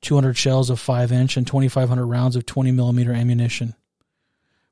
[0.01, 3.75] 200 shells of 5 inch, and 2,500 rounds of 20 millimeter ammunition.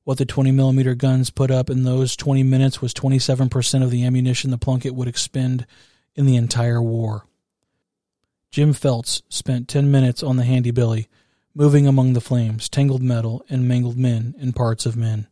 [0.06, 4.06] What the 20 millimeter guns put up in those 20 minutes was 27% of the
[4.06, 5.66] ammunition the Plunkett would expend
[6.14, 7.26] in the entire war.
[8.52, 11.10] Jim Feltz spent 10 minutes on the handy billy,
[11.56, 15.26] moving among the flames, tangled metal, and mangled men and parts of men.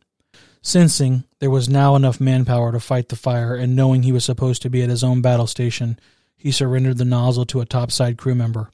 [0.60, 4.60] Sensing there was now enough manpower to fight the fire, and knowing he was supposed
[4.62, 6.00] to be at his own battle station,
[6.36, 8.72] he surrendered the nozzle to a topside crew member.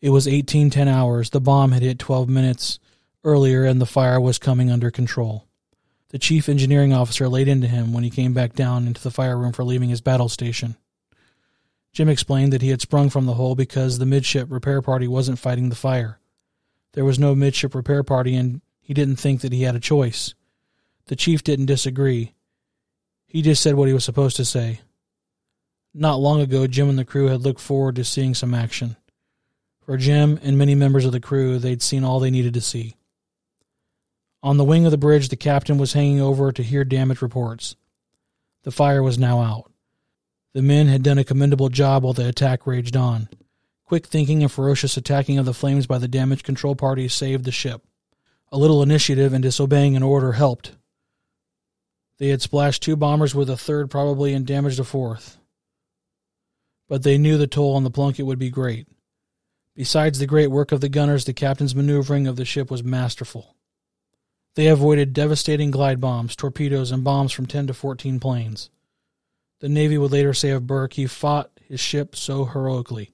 [0.00, 1.28] It was 1810 hours.
[1.28, 2.78] The bomb had hit 12 minutes
[3.26, 5.44] earlier and the fire was coming under control.
[6.10, 9.36] The chief engineering officer laid into him when he came back down into the fire
[9.36, 10.76] room for leaving his battle station.
[11.92, 15.38] Jim explained that he had sprung from the hole because the midship repair party wasn't
[15.38, 16.20] fighting the fire.
[16.92, 20.34] There was no midship repair party, and he didn't think that he had a choice.
[21.06, 22.34] The chief didn't disagree.
[23.26, 24.80] He just said what he was supposed to say.
[25.92, 28.96] Not long ago, Jim and the crew had looked forward to seeing some action.
[29.80, 32.96] For Jim and many members of the crew, they'd seen all they needed to see.
[34.46, 37.74] On the wing of the bridge, the captain was hanging over to hear damage reports.
[38.62, 39.72] The fire was now out.
[40.52, 43.28] The men had done a commendable job while the attack raged on.
[43.86, 47.50] Quick thinking and ferocious attacking of the flames by the damage control party saved the
[47.50, 47.82] ship.
[48.52, 50.76] A little initiative and disobeying an order helped.
[52.18, 55.38] They had splashed two bombers with a third probably and damaged a fourth.
[56.88, 58.86] But they knew the toll on the Plunkett would be great.
[59.74, 63.55] Besides the great work of the gunners, the captain's maneuvering of the ship was masterful.
[64.56, 68.70] They avoided devastating glide bombs, torpedoes, and bombs from 10 to 14 planes.
[69.60, 73.12] The Navy would later say of Burke, he fought his ship so heroically.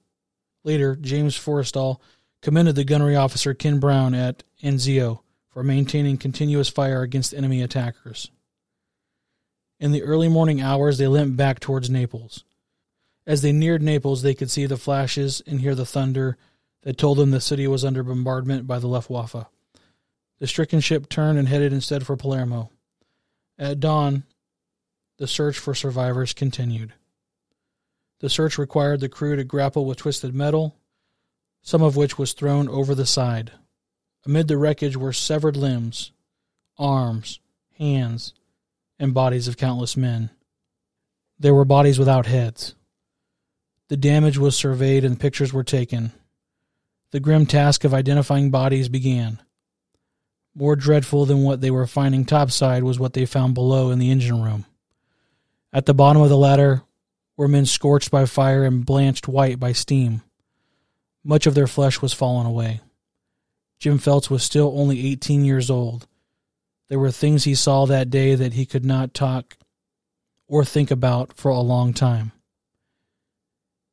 [0.63, 1.99] Later, James Forrestal
[2.41, 5.19] commended the gunnery officer Ken Brown at Anzio
[5.49, 8.31] for maintaining continuous fire against enemy attackers.
[9.81, 12.45] In the early morning hours, they limped back towards Naples.
[13.27, 16.37] As they neared Naples, they could see the flashes and hear the thunder
[16.83, 19.45] that told them the city was under bombardment by the Luftwaffe.
[20.43, 22.69] The stricken ship turned and headed instead for Palermo.
[23.57, 24.25] At dawn,
[25.17, 26.91] the search for survivors continued.
[28.19, 30.75] The search required the crew to grapple with twisted metal,
[31.61, 33.53] some of which was thrown over the side.
[34.25, 36.11] Amid the wreckage were severed limbs,
[36.77, 37.39] arms,
[37.77, 38.33] hands,
[38.99, 40.29] and bodies of countless men.
[41.39, 42.75] There were bodies without heads.
[43.87, 46.11] The damage was surveyed and pictures were taken.
[47.11, 49.39] The grim task of identifying bodies began.
[50.55, 54.11] More dreadful than what they were finding topside was what they found below in the
[54.11, 54.65] engine room.
[55.71, 56.83] At the bottom of the ladder
[57.35, 60.21] were men scorched by fire and blanched white by steam.
[61.23, 62.81] Much of their flesh was fallen away.
[63.79, 66.07] Jim Feltz was still only 18 years old.
[66.89, 69.57] There were things he saw that day that he could not talk
[70.47, 72.31] or think about for a long time.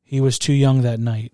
[0.03, 1.33] He was too young that night.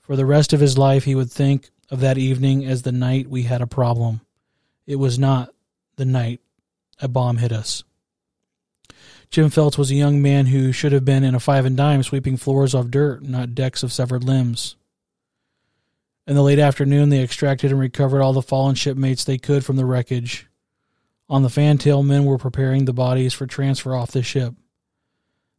[0.00, 3.28] For the rest of his life, he would think of that evening as the night
[3.28, 4.20] we had a problem.
[4.86, 5.54] It was not
[5.96, 6.40] the night
[7.00, 7.84] a bomb hit us.
[9.30, 12.02] Jim Feltz was a young man who should have been in a five and dime
[12.02, 14.76] sweeping floors of dirt, not decks of severed limbs.
[16.26, 19.76] In the late afternoon, they extracted and recovered all the fallen shipmates they could from
[19.76, 20.46] the wreckage.
[21.28, 24.54] On the fantail, men were preparing the bodies for transfer off the ship.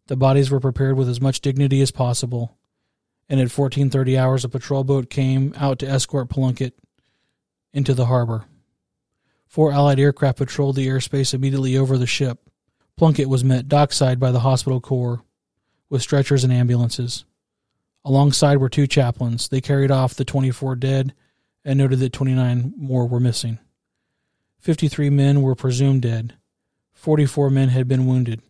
[0.07, 2.55] The bodies were prepared with as much dignity as possible
[3.29, 6.77] and at 14:30 hours a patrol boat came out to escort Plunkett
[7.73, 8.45] into the harbor.
[9.47, 12.49] Four Allied aircraft patrolled the airspace immediately over the ship.
[12.97, 15.23] Plunkett was met dockside by the hospital corps
[15.89, 17.25] with stretchers and ambulances.
[18.03, 19.47] Alongside were two chaplains.
[19.47, 21.13] They carried off the 24 dead
[21.63, 23.59] and noted that 29 more were missing.
[24.59, 26.35] 53 men were presumed dead.
[26.93, 28.41] 44 men had been wounded.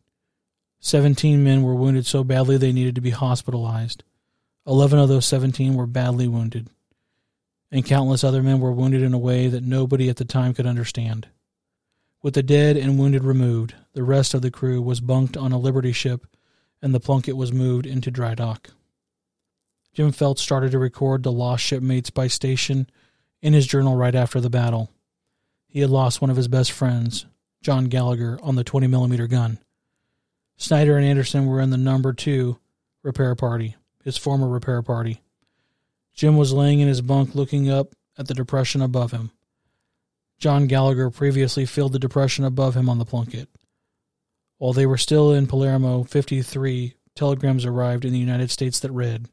[0.80, 4.04] 17 men were wounded so badly they needed to be hospitalized.
[4.68, 6.70] 11 of those 17 were badly wounded.
[7.72, 10.66] And countless other men were wounded in a way that nobody at the time could
[10.66, 11.28] understand.
[12.22, 15.60] With the dead and wounded removed, the rest of the crew was bunked on a
[15.60, 16.26] Liberty ship
[16.82, 18.70] and the Plunkett was moved into dry dock.
[19.94, 22.90] Jim Feltz started to record the lost shipmates by station
[23.42, 24.92] in his journal right after the battle.
[25.68, 27.26] He had lost one of his best friends,
[27.62, 29.60] John Gallagher, on the 20 millimeter gun.
[30.58, 32.58] Snyder and Anderson were in the number two
[33.04, 33.76] repair party,
[34.06, 35.22] his former repair party.
[36.14, 39.32] Jim was laying in his bunk looking up at the depression above him.
[40.38, 43.50] John Gallagher previously filled the depression above him on the Plunkett.
[44.58, 49.28] While they were still in Palermo, 53 telegrams arrived in the United States that read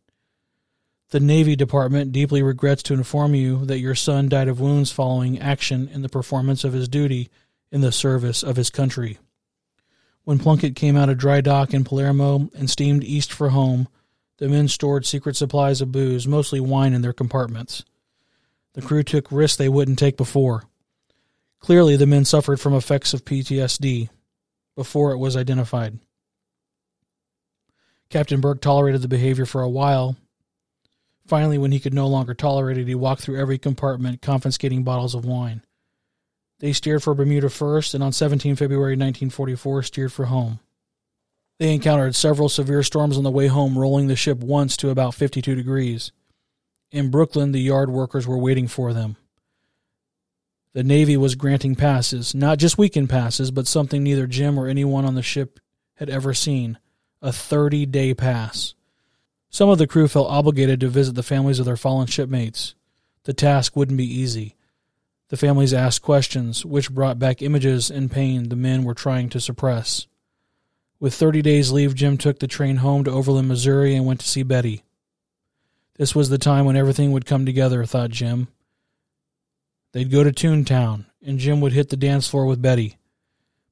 [1.10, 5.38] The Navy Department deeply regrets to inform you that your son died of wounds following
[5.38, 7.28] action in the performance of his duty
[7.70, 9.18] in the service of his country.
[10.24, 13.88] When Plunkett came out of dry dock in Palermo and steamed east for home,
[14.42, 17.84] the men stored secret supplies of booze, mostly wine, in their compartments.
[18.72, 20.64] The crew took risks they wouldn't take before.
[21.60, 24.08] Clearly, the men suffered from effects of PTSD
[24.74, 26.00] before it was identified.
[28.10, 30.16] Captain Burke tolerated the behavior for a while.
[31.28, 35.14] Finally, when he could no longer tolerate it, he walked through every compartment, confiscating bottles
[35.14, 35.62] of wine.
[36.58, 40.58] They steered for Bermuda first, and on 17 February 1944 steered for home.
[41.62, 45.14] They encountered several severe storms on the way home, rolling the ship once to about
[45.14, 46.10] 52 degrees.
[46.90, 49.14] In Brooklyn, the yard workers were waiting for them.
[50.72, 55.04] The Navy was granting passes, not just weekend passes, but something neither Jim or anyone
[55.04, 55.60] on the ship
[55.98, 56.80] had ever seen
[57.22, 58.74] a 30 day pass.
[59.48, 62.74] Some of the crew felt obligated to visit the families of their fallen shipmates.
[63.22, 64.56] The task wouldn't be easy.
[65.28, 69.38] The families asked questions, which brought back images and pain the men were trying to
[69.38, 70.08] suppress.
[71.02, 74.28] With 30 days leave, Jim took the train home to Overland, Missouri, and went to
[74.28, 74.84] see Betty.
[75.96, 78.46] This was the time when everything would come together, thought Jim.
[79.90, 82.98] They'd go to Toontown, and Jim would hit the dance floor with Betty.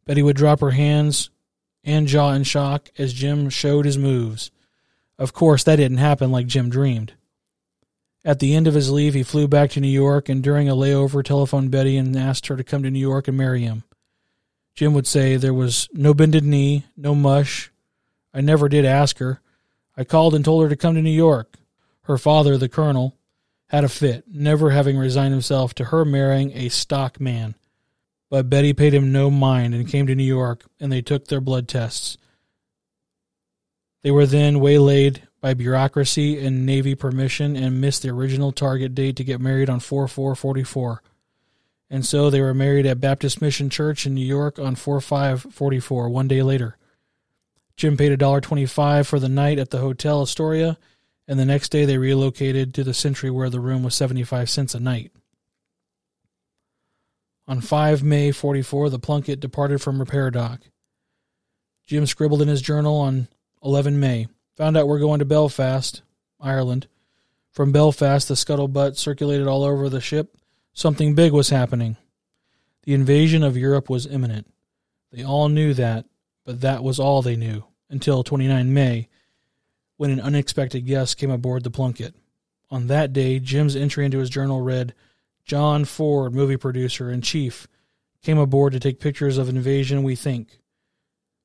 [0.07, 1.31] Betty would drop her hands
[1.85, 4.51] and jaw in shock as Jim showed his moves.
[5.17, 7.13] Of course, that didn't happen like Jim dreamed.
[8.25, 10.75] At the end of his leave, he flew back to New York and during a
[10.75, 13.85] layover telephoned Betty and asked her to come to New York and marry him.
[14.75, 17.71] Jim would say there was no bended knee, no mush.
[18.33, 19.41] I never did ask her.
[19.97, 21.57] I called and told her to come to New York.
[22.03, 23.17] Her father, the colonel,
[23.69, 27.55] had a fit, never having resigned himself to her marrying a stock man.
[28.29, 31.41] But Betty paid him no mind and came to New York, and they took their
[31.41, 32.17] blood tests.
[34.03, 39.17] They were then waylaid by bureaucracy and Navy permission and missed the original target date
[39.17, 41.03] to get married on 4 4 44.
[41.91, 45.49] And so they were married at Baptist Mission Church in New York on 4 5
[45.51, 46.77] 44, one day later.
[47.77, 50.79] Jim paid $1.25 for the night at the Hotel Astoria
[51.31, 54.75] and the next day they relocated to the Century where the room was 75 cents
[54.75, 55.13] a night.
[57.47, 60.63] On 5 May 44, the Plunkett departed from repair dock.
[61.87, 63.29] Jim scribbled in his journal on
[63.63, 64.27] 11 May.
[64.57, 66.03] Found out we're going to Belfast,
[66.41, 66.89] Ireland.
[67.53, 70.37] From Belfast, the scuttlebutt circulated all over the ship.
[70.73, 71.97] Something big was happening.
[72.85, 74.47] The invasion of Europe was imminent.
[75.13, 76.07] They all knew that,
[76.45, 79.09] but that was all they knew until 29 May,
[79.97, 82.15] when an unexpected guest came aboard the Plunkett.
[82.71, 84.95] On that day, Jim's entry into his journal read
[85.45, 87.67] John Ford, movie producer and chief,
[88.23, 90.61] came aboard to take pictures of Invasion We Think.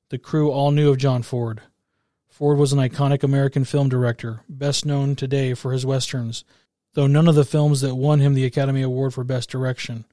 [0.09, 1.61] The crew all knew of John Ford.
[2.27, 6.43] Ford was an iconic American film director, best known today for his westerns,
[6.95, 10.05] though none of the films that won him the Academy Award for Best Direction.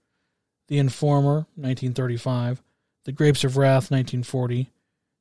[0.69, 2.63] The Informer, 1935,
[3.05, 4.71] The Grapes of Wrath, 1940,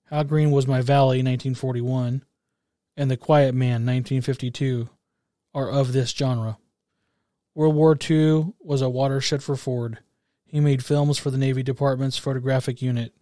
[0.05, 2.23] How Green Was My Valley, 1941,
[2.97, 4.89] and The Quiet Man, 1952,
[5.53, 6.57] are of this genre.
[7.53, 9.99] World War II was a watershed for Ford.
[10.45, 13.13] He made films for the Navy Department's photographic unit,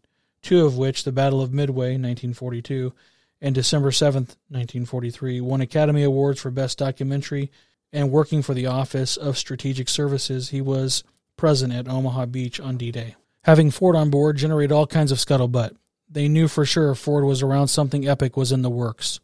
[0.41, 2.93] two of which, The Battle of Midway, 1942,
[3.41, 7.51] and December 7, 1943, won Academy Awards for Best Documentary,
[7.91, 11.03] and working for the Office of Strategic Services, he was
[11.37, 13.15] present at Omaha Beach on D Day.
[13.43, 15.75] Having Ford on board generated all kinds of scuttlebutt.
[16.09, 19.19] They knew for sure Ford was around something epic was in the works.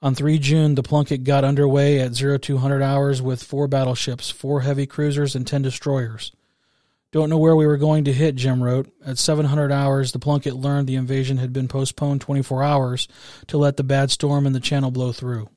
[0.00, 4.86] On 3 June, the Plunkett got underway at 0200 hours with four battleships, four heavy
[4.86, 6.32] cruisers, and 10 destroyers.
[7.12, 8.90] Don't know where we were going to hit, Jim wrote.
[9.04, 13.06] At 700 hours, the Plunkett learned the invasion had been postponed 24 hours
[13.48, 15.48] to let the bad storm in the channel blow through.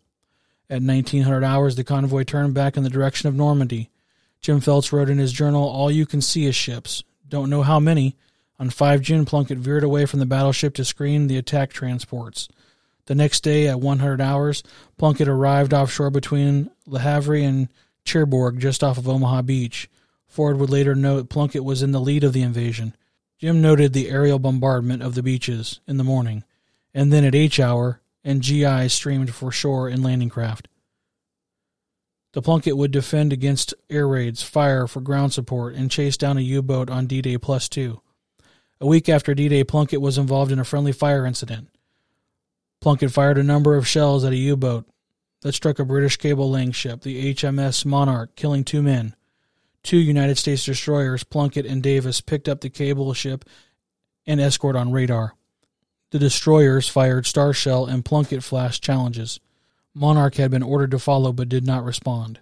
[0.70, 3.90] At 1900 hours, the convoy turned back in the direction of Normandy.
[4.42, 7.04] Jim Feltz wrote in his journal, All you can see is ships.
[7.28, 8.16] Don't know how many.
[8.60, 12.48] On 5 June, Plunkett veered away from the battleship to screen the attack transports.
[13.06, 14.64] The next day, at 100 hours,
[14.98, 17.70] Plunkett arrived offshore between Le Havre and
[18.04, 19.90] Cherbourg, just off of Omaha Beach.
[20.28, 22.96] Ford would later note Plunkett was in the lead of the invasion.
[23.38, 26.44] Jim noted the aerial bombardment of the beaches in the morning,
[26.94, 30.68] and then at H hour, and GI streamed for shore in landing craft.
[32.34, 36.42] The Plunkett would defend against air raids, fire for ground support, and chase down a
[36.42, 38.02] U boat on D Day plus two.
[38.82, 41.70] A week after D Day, Plunkett was involved in a friendly fire incident.
[42.82, 44.86] Plunkett fired a number of shells at a U boat
[45.44, 49.16] that struck a British cable laying ship, the HMS Monarch, killing two men.
[49.82, 53.46] Two United States destroyers, Plunkett and Davis, picked up the cable ship
[54.26, 55.36] and escort on radar.
[56.16, 59.42] The destroyers fired Starshell and Plunkett flash challenges.
[59.94, 62.40] Monarch had been ordered to follow but did not respond.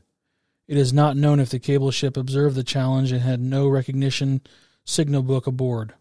[0.68, 4.42] It is not known if the cable ship observed the challenge and had no recognition
[4.86, 5.96] signal book aboard.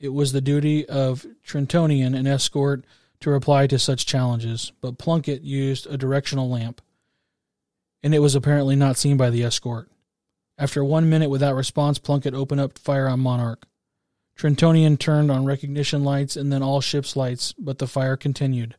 [0.00, 2.84] It was the duty of Trentonian, and escort,
[3.20, 6.82] to reply to such challenges, but Plunkett used a directional lamp,
[8.02, 9.88] and it was apparently not seen by the escort.
[10.58, 13.68] After one minute without response, Plunkett opened up fire on Monarch.
[14.36, 18.76] Trentonian turned on recognition lights and then all ship's lights, but the fire continued.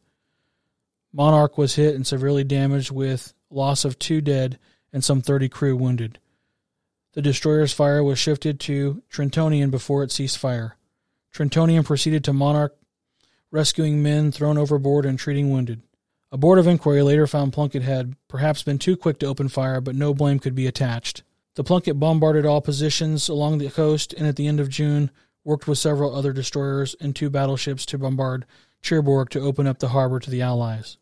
[1.13, 4.59] Monarch was hit and severely damaged with loss of two dead
[4.91, 6.19] and some 30 crew wounded.
[7.13, 10.77] The destroyer's fire was shifted to Trentonian before it ceased fire.
[11.31, 12.75] Trentonian proceeded to Monarch,
[13.51, 15.83] rescuing men thrown overboard and treating wounded.
[16.31, 19.79] A board of inquiry later found Plunkett had perhaps been too quick to open fire,
[19.79, 21.21] but no blame could be attached.
[21.53, 25.11] The Plunkett bombarded all positions along the coast and at the end of June
[25.43, 28.45] worked with several other destroyers and two battleships to bombard
[28.81, 30.97] Cherbourg to open up the harbor to the Allies.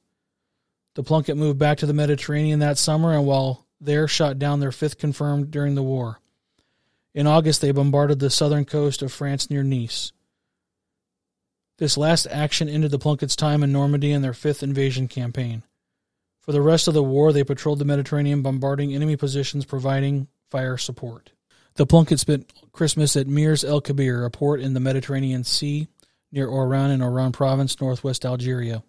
[0.96, 4.72] The Plunkett moved back to the Mediterranean that summer and while there shot down their
[4.72, 6.20] fifth confirmed during the war.
[7.14, 10.12] In August, they bombarded the southern coast of France near Nice.
[11.78, 15.64] This last action ended the Plunkett's time in Normandy and their fifth invasion campaign.
[16.42, 20.78] For the rest of the war, they patrolled the Mediterranean, bombarding enemy positions, providing fire
[20.78, 21.32] support.
[21.76, 25.88] The Plunkett spent Christmas at Mers el Kabir, a port in the Mediterranean Sea
[26.32, 28.84] near Oran in Oran province, northwest Algeria.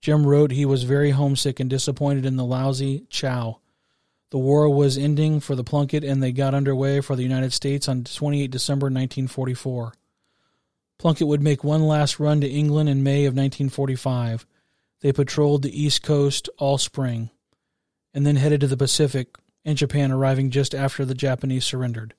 [0.00, 3.58] Jim wrote he was very homesick and disappointed in the lousy chow.
[4.30, 7.88] The war was ending for the Plunkett and they got underway for the United States
[7.88, 9.94] on 28 December 1944.
[10.98, 14.46] Plunkett would make one last run to England in May of 1945.
[15.00, 17.30] They patrolled the East Coast all spring
[18.12, 22.14] and then headed to the Pacific and Japan arriving just after the Japanese surrendered.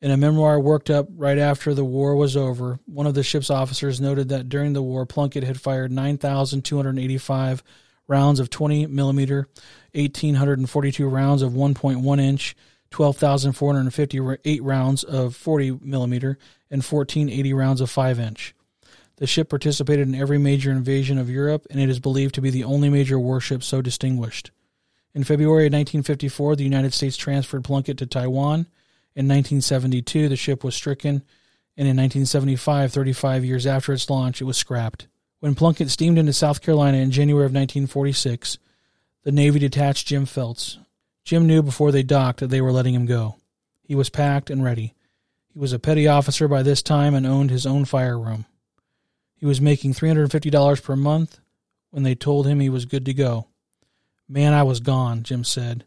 [0.00, 3.50] In a memoir worked up right after the war was over, one of the ship's
[3.50, 7.62] officers noted that during the war, Plunkett had fired 9,285
[8.08, 9.48] rounds of 20 millimeter,
[9.94, 12.56] 1,842 rounds of 1.1 inch,
[12.90, 16.36] 12,458 rounds of 40 millimeter,
[16.68, 18.54] and 1,480 rounds of 5 inch.
[19.16, 22.50] The ship participated in every major invasion of Europe, and it is believed to be
[22.50, 24.50] the only major warship so distinguished.
[25.14, 28.66] In February of 1954, the United States transferred Plunkett to Taiwan.
[29.14, 31.22] In 1972, the ship was stricken,
[31.76, 35.08] and in 1975, 35 years after its launch, it was scrapped.
[35.40, 38.56] When Plunkett steamed into South Carolina in January of 1946,
[39.24, 40.78] the Navy detached Jim Feltz.
[41.24, 43.36] Jim knew before they docked that they were letting him go.
[43.82, 44.94] He was packed and ready.
[45.52, 48.46] He was a petty officer by this time and owned his own fire room.
[49.36, 51.40] He was making $350 per month
[51.90, 53.48] when they told him he was good to go.
[54.32, 55.84] Man, I was gone, Jim said.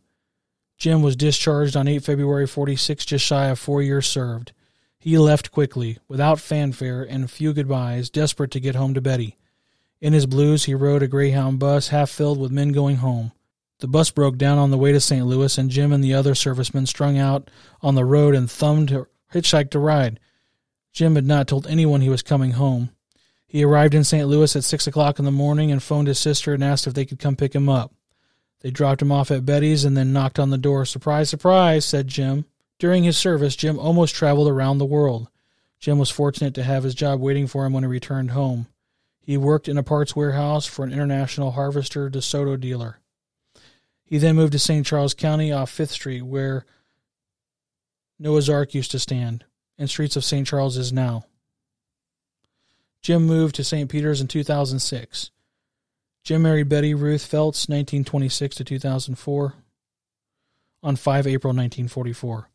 [0.77, 4.51] Jim was discharged on 8 February 46, just shy of four years served.
[4.99, 9.39] He left quickly, without fanfare and a few goodbyes, desperate to get home to Betty.
[9.99, 13.31] In his blues, he rode a Greyhound bus half filled with men going home.
[13.79, 15.25] The bus broke down on the way to St.
[15.25, 17.49] Louis, and Jim and the other servicemen strung out
[17.81, 20.19] on the road and thumbed or hitchhiked a ride.
[20.93, 22.91] Jim had not told anyone he was coming home.
[23.47, 24.27] He arrived in St.
[24.27, 27.05] Louis at six o'clock in the morning and phoned his sister and asked if they
[27.05, 27.91] could come pick him up.
[28.61, 30.85] They dropped him off at Betty's and then knocked on the door.
[30.85, 32.45] Surprise, surprise, said Jim.
[32.79, 35.29] During his service, Jim almost traveled around the world.
[35.79, 38.67] Jim was fortunate to have his job waiting for him when he returned home.
[39.21, 42.99] He worked in a parts warehouse for an international Harvester DeSoto dealer.
[44.03, 44.85] He then moved to St.
[44.85, 46.65] Charles County off Fifth Street, where
[48.19, 49.45] Noah's Ark used to stand,
[49.77, 50.47] and streets of St.
[50.47, 51.25] Charles is now.
[53.01, 53.89] Jim moved to St.
[53.89, 55.31] Peter's in 2006.
[56.25, 59.53] Jim married Betty Ruth Feltz, 1926 to 2004,
[60.81, 62.49] on 5 April 1944.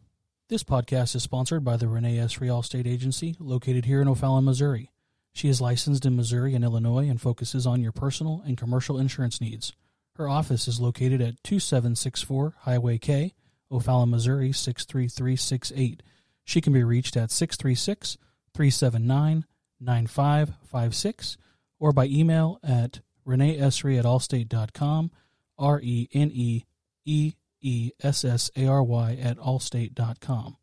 [0.49, 4.89] This podcast is sponsored by the Renee Essary Allstate Agency, located here in O'Fallon, Missouri.
[5.31, 9.39] She is licensed in Missouri and Illinois and focuses on your personal and commercial insurance
[9.39, 9.73] needs.
[10.15, 13.35] Her office is located at 2764 Highway K,
[13.71, 16.01] O'Fallon, Missouri 63368.
[16.45, 18.17] She can be reached at 636
[18.55, 19.45] 379
[19.79, 21.37] 9556
[21.79, 25.11] or by email at reneeessary at allstate.com,
[25.59, 26.63] R E N E
[27.05, 30.57] E E S S A R Y at allstate.com.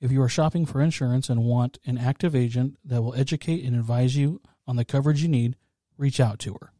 [0.00, 3.76] If you are shopping for insurance and want an active agent that will educate and
[3.76, 5.56] advise you on the coverage you need,
[5.98, 6.72] reach out to her.